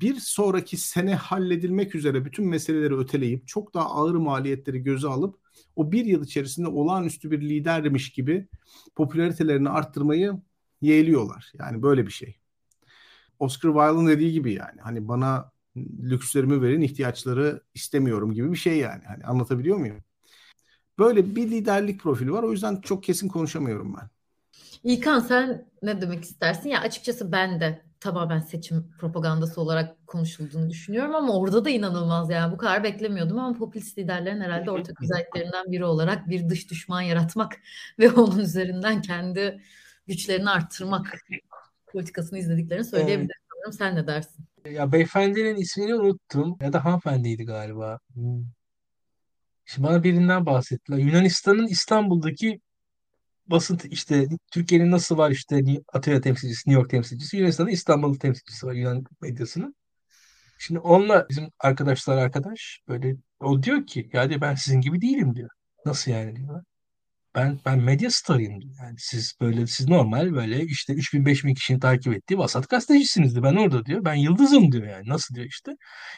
[0.00, 5.38] bir sonraki sene halledilmek üzere bütün meseleleri öteleyip çok daha ağır maliyetleri göze alıp
[5.76, 8.48] o bir yıl içerisinde olağanüstü bir lidermiş gibi
[8.96, 10.40] popülaritelerini arttırmayı
[10.80, 11.52] yeğliyorlar.
[11.58, 12.36] Yani böyle bir şey.
[13.38, 15.52] Oscar Wilde'ın dediği gibi yani hani bana
[16.02, 19.02] lükslerimi verin ihtiyaçları istemiyorum gibi bir şey yani.
[19.06, 20.04] Hani anlatabiliyor muyum?
[20.98, 22.42] Böyle bir liderlik profili var.
[22.42, 24.08] O yüzden çok kesin konuşamıyorum ben.
[24.84, 26.68] İlkan sen ne demek istersin?
[26.68, 32.52] Ya açıkçası ben de tamamen seçim propagandası olarak konuşulduğunu düşünüyorum ama orada da inanılmaz yani
[32.52, 37.56] bu kadar beklemiyordum ama popülist liderlerin herhalde ortak özelliklerinden biri olarak bir dış düşman yaratmak
[37.98, 39.62] ve onun üzerinden kendi
[40.06, 41.24] güçlerini arttırmak
[41.92, 43.28] politikasını izlediklerini söyleyebilirim.
[43.66, 43.74] Evet.
[43.74, 44.44] Sen ne dersin?
[44.70, 46.56] Ya beyefendinin ismini unuttum.
[46.60, 47.98] Ya da hanımefendiydi galiba.
[48.14, 48.44] Hmm.
[49.64, 50.98] Şimdi bana birinden bahsettiler.
[50.98, 52.60] Yunanistan'ın İstanbul'daki
[53.50, 58.72] basın işte Türkiye'nin nasıl var işte Atina temsilcisi, New York temsilcisi, Yunanistan'ın İstanbul temsilcisi var
[58.74, 59.74] Yunan medyasının.
[60.58, 65.34] Şimdi onunla bizim arkadaşlar arkadaş böyle o diyor ki ya diyor ben sizin gibi değilim
[65.36, 65.50] diyor.
[65.86, 66.64] Nasıl yani diyor
[67.38, 68.52] ben ben medya starıyım.
[68.52, 73.56] Yani siz böyle siz normal böyle işte 3000 5000 kişinin takip ettiği vasat gazetecisiniz Ben
[73.56, 74.04] orada diyor.
[74.04, 75.08] Ben yıldızım diyor yani.
[75.08, 75.72] Nasıl diyor işte.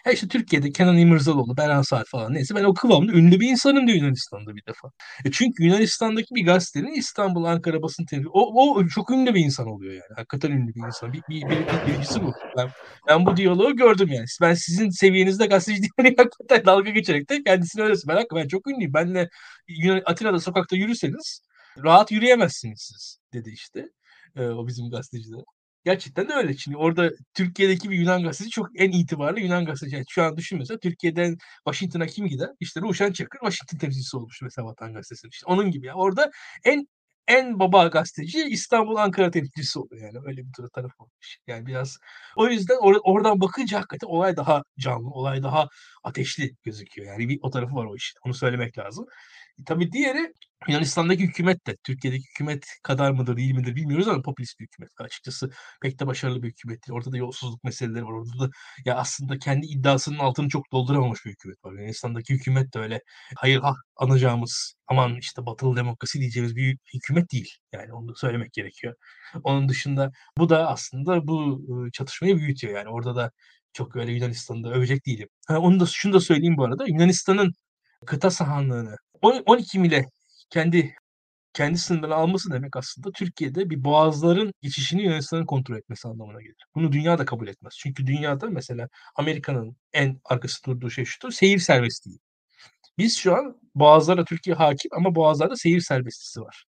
[0.07, 3.87] Ya işte Türkiye'de Kenan İmirzalıoğlu, Beren Saat falan neyse ben o kıvamda ünlü bir insanım
[3.87, 4.89] diyor Yunanistan'da bir defa.
[5.25, 9.67] E çünkü Yunanistan'daki bir gazetenin İstanbul, Ankara basın temsilcisi o, o çok ünlü bir insan
[9.67, 10.17] oluyor yani.
[10.17, 11.13] Hakikaten ünlü bir insan.
[11.13, 12.35] Bir, bir, bir, bir birincisi bu.
[12.57, 12.69] Ben,
[13.09, 14.27] ben bu diyaloğu gördüm yani.
[14.41, 18.95] Ben sizin seviyenizde gazeteci diye hakikaten dalga geçerek de kendisine öyle ben, ben çok ünlüyüm.
[18.95, 19.29] Benle
[20.05, 20.77] Atina'da sokakta
[21.11, 21.41] yürüseniz
[21.85, 23.89] rahat yürüyemezsiniz siz dedi işte
[24.37, 25.41] e, o bizim gazeteciler.
[25.85, 26.57] Gerçekten de öyle.
[26.57, 29.97] Şimdi orada Türkiye'deki bir Yunan gazetesi çok en itibarlı Yunan gazeteci.
[29.97, 32.49] Yani şu an düşün mesela Türkiye'den Washington'a kim gider?
[32.61, 35.31] İşte Ruşen Çakır Washington temsilcisi olmuş mesela Vatan Gazetesi'nin.
[35.31, 35.95] İşte onun gibi ya.
[35.95, 36.31] Orada
[36.65, 36.87] en
[37.29, 41.39] en baba gazeteci İstanbul Ankara temsilcisi oluyor yani öyle bir tarafı olmuş.
[41.47, 41.99] Yani biraz
[42.37, 45.69] o yüzden or- oradan bakınca hakikaten olay daha canlı, olay daha
[46.05, 47.09] ateşli gözüküyor.
[47.09, 48.19] Yani bir o tarafı var o işin.
[48.27, 49.07] Onu söylemek lazım.
[49.61, 50.33] E, tabii diğeri
[50.69, 54.91] Yunanistan'daki hükümet de Türkiye'deki hükümet kadar mıdır değil midir bilmiyoruz ama popülist bir hükümet.
[54.99, 55.51] Açıkçası
[55.83, 56.97] pek de başarılı bir hükümet değil.
[56.97, 58.13] Orada da yolsuzluk meseleleri var.
[58.13, 58.51] Orada da
[58.85, 61.73] ya aslında kendi iddiasının altını çok dolduramamış bir hükümet var.
[61.73, 63.01] Yunanistan'daki hükümet de öyle
[63.37, 67.49] hayır ah anacağımız aman işte batılı demokrasi diyeceğimiz bir hükümet değil.
[67.73, 68.95] Yani onu söylemek gerekiyor.
[69.45, 71.61] Onun dışında bu da aslında bu
[71.93, 72.75] çatışmayı büyütüyor.
[72.75, 73.31] Yani orada da
[73.73, 75.29] çok öyle Yunanistan'da övecek değilim.
[75.49, 76.85] Ha, onu da şunu da söyleyeyim bu arada.
[76.87, 77.53] Yunanistan'ın
[78.07, 80.07] kıta sahanlığını 12 mile
[80.51, 80.95] kendi
[81.53, 86.65] kendi sınırlarını alması demek aslında Türkiye'de bir boğazların geçişini Yunanistan'ın kontrol etmesi anlamına gelir.
[86.75, 87.75] Bunu dünya da kabul etmez.
[87.79, 91.33] Çünkü dünyada mesela Amerika'nın en arkası durduğu şey şudur.
[91.33, 92.19] Seyir serbestliği.
[92.99, 96.65] Biz şu an boğazlara Türkiye hakim ama boğazlarda seyir serbestisi var.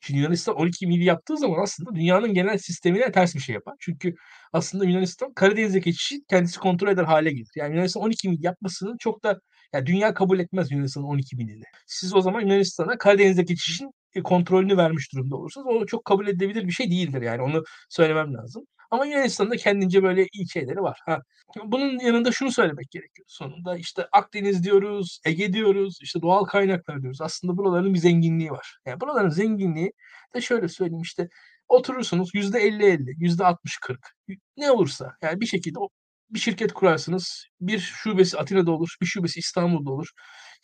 [0.00, 3.74] Şimdi Yunanistan 12 mil yaptığı zaman aslında dünyanın genel sistemine ters bir şey yapar.
[3.80, 4.14] Çünkü
[4.52, 7.50] aslında Yunanistan Karadeniz'e geçişi kendisi kontrol eder hale gelir.
[7.56, 9.40] Yani Yunanistan 12 mil yapmasının çok da
[9.74, 11.64] yani dünya kabul etmez Yunanistan'ın 12 milini.
[11.86, 15.66] Siz o zaman Yunanistan'a Karadeniz'e geçişin e, kontrolünü vermiş durumda olursunuz.
[15.70, 18.64] O çok kabul edilebilir bir şey değildir yani onu söylemem lazım.
[18.90, 20.98] Ama Yunanistan'da kendince böyle iyi şeyleri var.
[21.06, 21.20] Ha.
[21.64, 23.76] Bunun yanında şunu söylemek gerekiyor sonunda.
[23.76, 27.20] işte Akdeniz diyoruz, Ege diyoruz, işte doğal kaynaklar diyoruz.
[27.20, 28.78] Aslında buraların bir zenginliği var.
[28.86, 29.92] Yani buraların zenginliği
[30.34, 31.28] de şöyle söyleyeyim işte
[31.68, 33.58] oturursunuz yüzde 50-50, yüzde 60-40
[34.56, 35.78] ne olursa yani bir şekilde
[36.30, 37.46] bir şirket kurarsınız.
[37.60, 40.08] Bir şubesi Atina'da olur, bir şubesi İstanbul'da olur.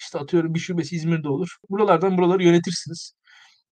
[0.01, 1.57] İşte atıyorum bir şubesi İzmir'de olur.
[1.71, 3.15] Buralardan buraları yönetirsiniz.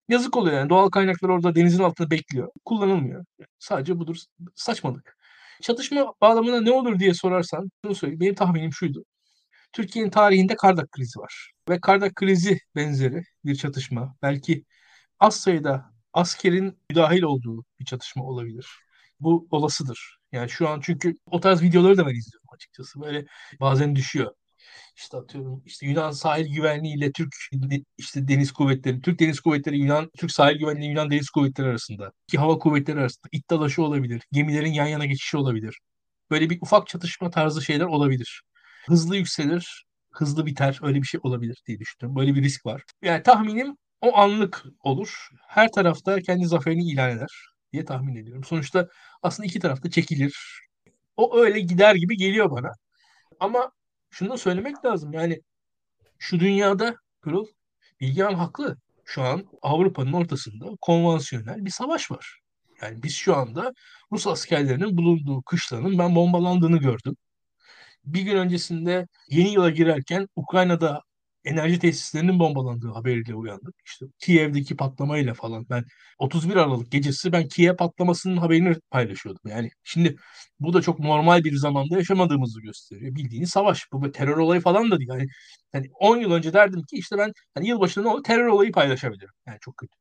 [0.09, 0.69] Yazık oluyor yani.
[0.69, 2.49] Doğal kaynaklar orada denizin altında bekliyor.
[2.65, 3.25] Kullanılmıyor.
[3.59, 4.17] Sadece budur.
[4.55, 5.17] Saçmalık.
[5.61, 8.19] Çatışma bağlamında ne olur diye sorarsan şunu söyleyeyim.
[8.19, 9.05] Benim tahminim şuydu.
[9.73, 11.51] Türkiye'nin tarihinde Kardak krizi var.
[11.69, 14.15] Ve Kardak krizi benzeri bir çatışma.
[14.21, 14.65] Belki
[15.19, 18.67] az sayıda askerin müdahil olduğu bir çatışma olabilir.
[19.19, 20.18] Bu olasıdır.
[20.31, 23.01] Yani şu an çünkü o tarz videoları da ben izliyorum açıkçası.
[23.01, 23.25] Böyle
[23.59, 24.31] bazen düşüyor
[24.99, 27.35] işte atıyorum işte Yunan sahil güvenliği ile Türk
[27.97, 32.37] işte deniz kuvvetleri, Türk deniz kuvvetleri Yunan Türk sahil güvenliği Yunan deniz kuvvetleri arasında, ki
[32.37, 35.79] hava kuvvetleri arasında it dalaşı olabilir, gemilerin yan yana geçişi olabilir.
[36.31, 38.41] Böyle bir ufak çatışma tarzı şeyler olabilir.
[38.87, 42.15] Hızlı yükselir, hızlı biter öyle bir şey olabilir diye düşünüyorum.
[42.21, 42.83] Böyle bir risk var.
[43.01, 45.29] Yani tahminim o anlık olur.
[45.47, 48.43] Her tarafta kendi zaferini ilan eder diye tahmin ediyorum.
[48.43, 48.89] Sonuçta
[49.21, 50.61] aslında iki tarafta çekilir.
[51.17, 52.71] O öyle gider gibi geliyor bana.
[53.39, 53.71] Ama
[54.09, 55.13] şunu da söylemek lazım.
[55.13, 55.41] Yani
[56.19, 57.45] şu dünyada Pırıl
[58.01, 58.77] Bilgehan haklı.
[59.05, 62.39] Şu an Avrupa'nın ortasında konvansiyonel bir savaş var.
[62.81, 63.73] Yani biz şu anda
[64.11, 67.15] Rus askerlerinin bulunduğu kışlanın ben bombalandığını gördüm.
[68.05, 71.01] Bir gün öncesinde yeni yıla girerken Ukrayna'da
[71.49, 73.75] enerji tesislerinin bombalandığı haberiyle uyandık.
[73.85, 75.85] İşte Kiev'deki patlamayla falan ben
[76.19, 79.41] 31 Aralık gecesi ben Kiev patlamasının haberini paylaşıyordum.
[79.51, 80.15] Yani şimdi
[80.59, 83.15] bu da çok normal bir zamanda yaşamadığımızı gösteriyor.
[83.15, 83.91] Bildiğiniz savaş.
[83.93, 85.09] Bu bir terör olayı falan da değil.
[85.09, 85.27] Yani,
[85.73, 89.33] yani 10 yıl önce derdim ki işte ben hani yılbaşında ne terör olayı paylaşabilirim.
[89.47, 89.93] Yani çok kötü.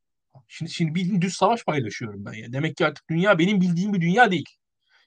[0.49, 2.33] Şimdi şimdi bildiğin düz savaş paylaşıyorum ben.
[2.33, 4.49] Yani demek ki artık dünya benim bildiğim bir dünya değil.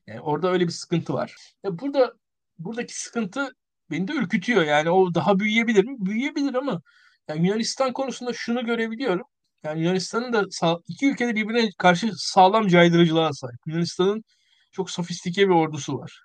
[0.08, 1.36] Yani orada öyle bir sıkıntı var.
[1.64, 2.14] Ya burada
[2.60, 3.50] buradaki sıkıntı
[3.92, 4.64] beni de ürkütüyor.
[4.64, 5.96] Yani o daha büyüyebilir mi?
[6.00, 6.82] Büyüyebilir ama
[7.28, 9.26] yani Yunanistan konusunda şunu görebiliyorum.
[9.64, 10.48] Yani Yunanistan'ın da
[10.88, 13.60] iki ülkede birbirine karşı sağlam caydırıcılığa sahip.
[13.66, 14.24] Yunanistan'ın
[14.72, 16.22] çok sofistike bir ordusu var.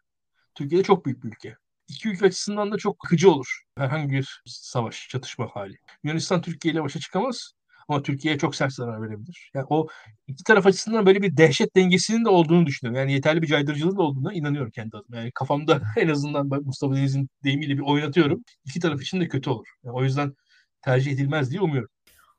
[0.55, 1.57] Türkiye çok büyük bir ülke.
[1.89, 5.77] İki ülke açısından da çok akıcı olur herhangi bir savaş, çatışma hali.
[6.05, 7.53] Yunanistan Türkiye ile başa çıkamaz.
[7.89, 9.51] Ama Türkiye'ye çok sert zarar verebilir.
[9.55, 9.87] Yani o
[10.27, 13.01] iki taraf açısından böyle bir dehşet dengesinin de olduğunu düşünüyorum.
[13.01, 15.17] Yani yeterli bir caydırıcılığı da olduğuna inanıyorum kendi adıma.
[15.17, 18.45] Yani kafamda en azından ben Mustafa Deniz'in deyimiyle bir oynatıyorum.
[18.65, 19.67] İki taraf için de kötü olur.
[19.85, 20.35] Yani o yüzden
[20.83, 21.91] tercih edilmez diye umuyorum.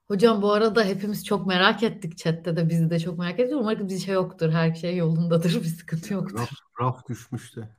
[0.08, 3.60] Hocam bu arada hepimiz çok merak ettik chatte de bizi de çok merak ediyor.
[3.60, 4.50] Umarım bir şey yoktur.
[4.52, 5.56] Her şey yolundadır.
[5.64, 6.40] Bir sıkıntı yoktur.
[6.40, 6.50] Raf,
[6.82, 7.70] raf düşmüş de.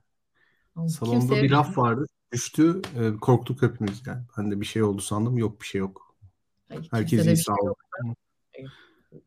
[0.88, 2.06] Salonda Kimseye bir raf vardı.
[2.32, 2.82] Düştü.
[3.00, 4.22] E, korktuk hepimiz yani.
[4.38, 5.38] Ben de bir şey oldu sandım.
[5.38, 6.07] Yok bir şey yok.
[6.90, 7.74] Herkes iyi sağ olun.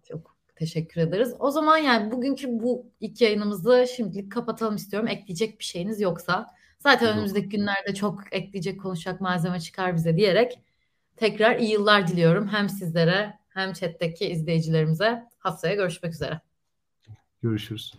[0.08, 1.34] Çok teşekkür ederiz.
[1.40, 5.08] O zaman yani bugünkü bu ilk yayınımızı şimdilik kapatalım istiyorum.
[5.08, 6.56] Ekleyecek bir şeyiniz yoksa.
[6.80, 7.16] Zaten Yok.
[7.16, 10.60] önümüzdeki günlerde çok ekleyecek konuşacak malzeme çıkar bize diyerek
[11.16, 12.48] tekrar iyi yıllar diliyorum.
[12.48, 15.24] Hem sizlere hem chat'teki izleyicilerimize.
[15.40, 16.42] Haftaya görüşmek üzere.
[17.42, 17.94] Görüşürüz.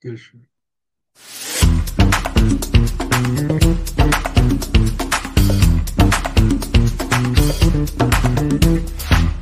[0.00, 0.46] Görüşürüz.
[7.22, 9.41] Thank you.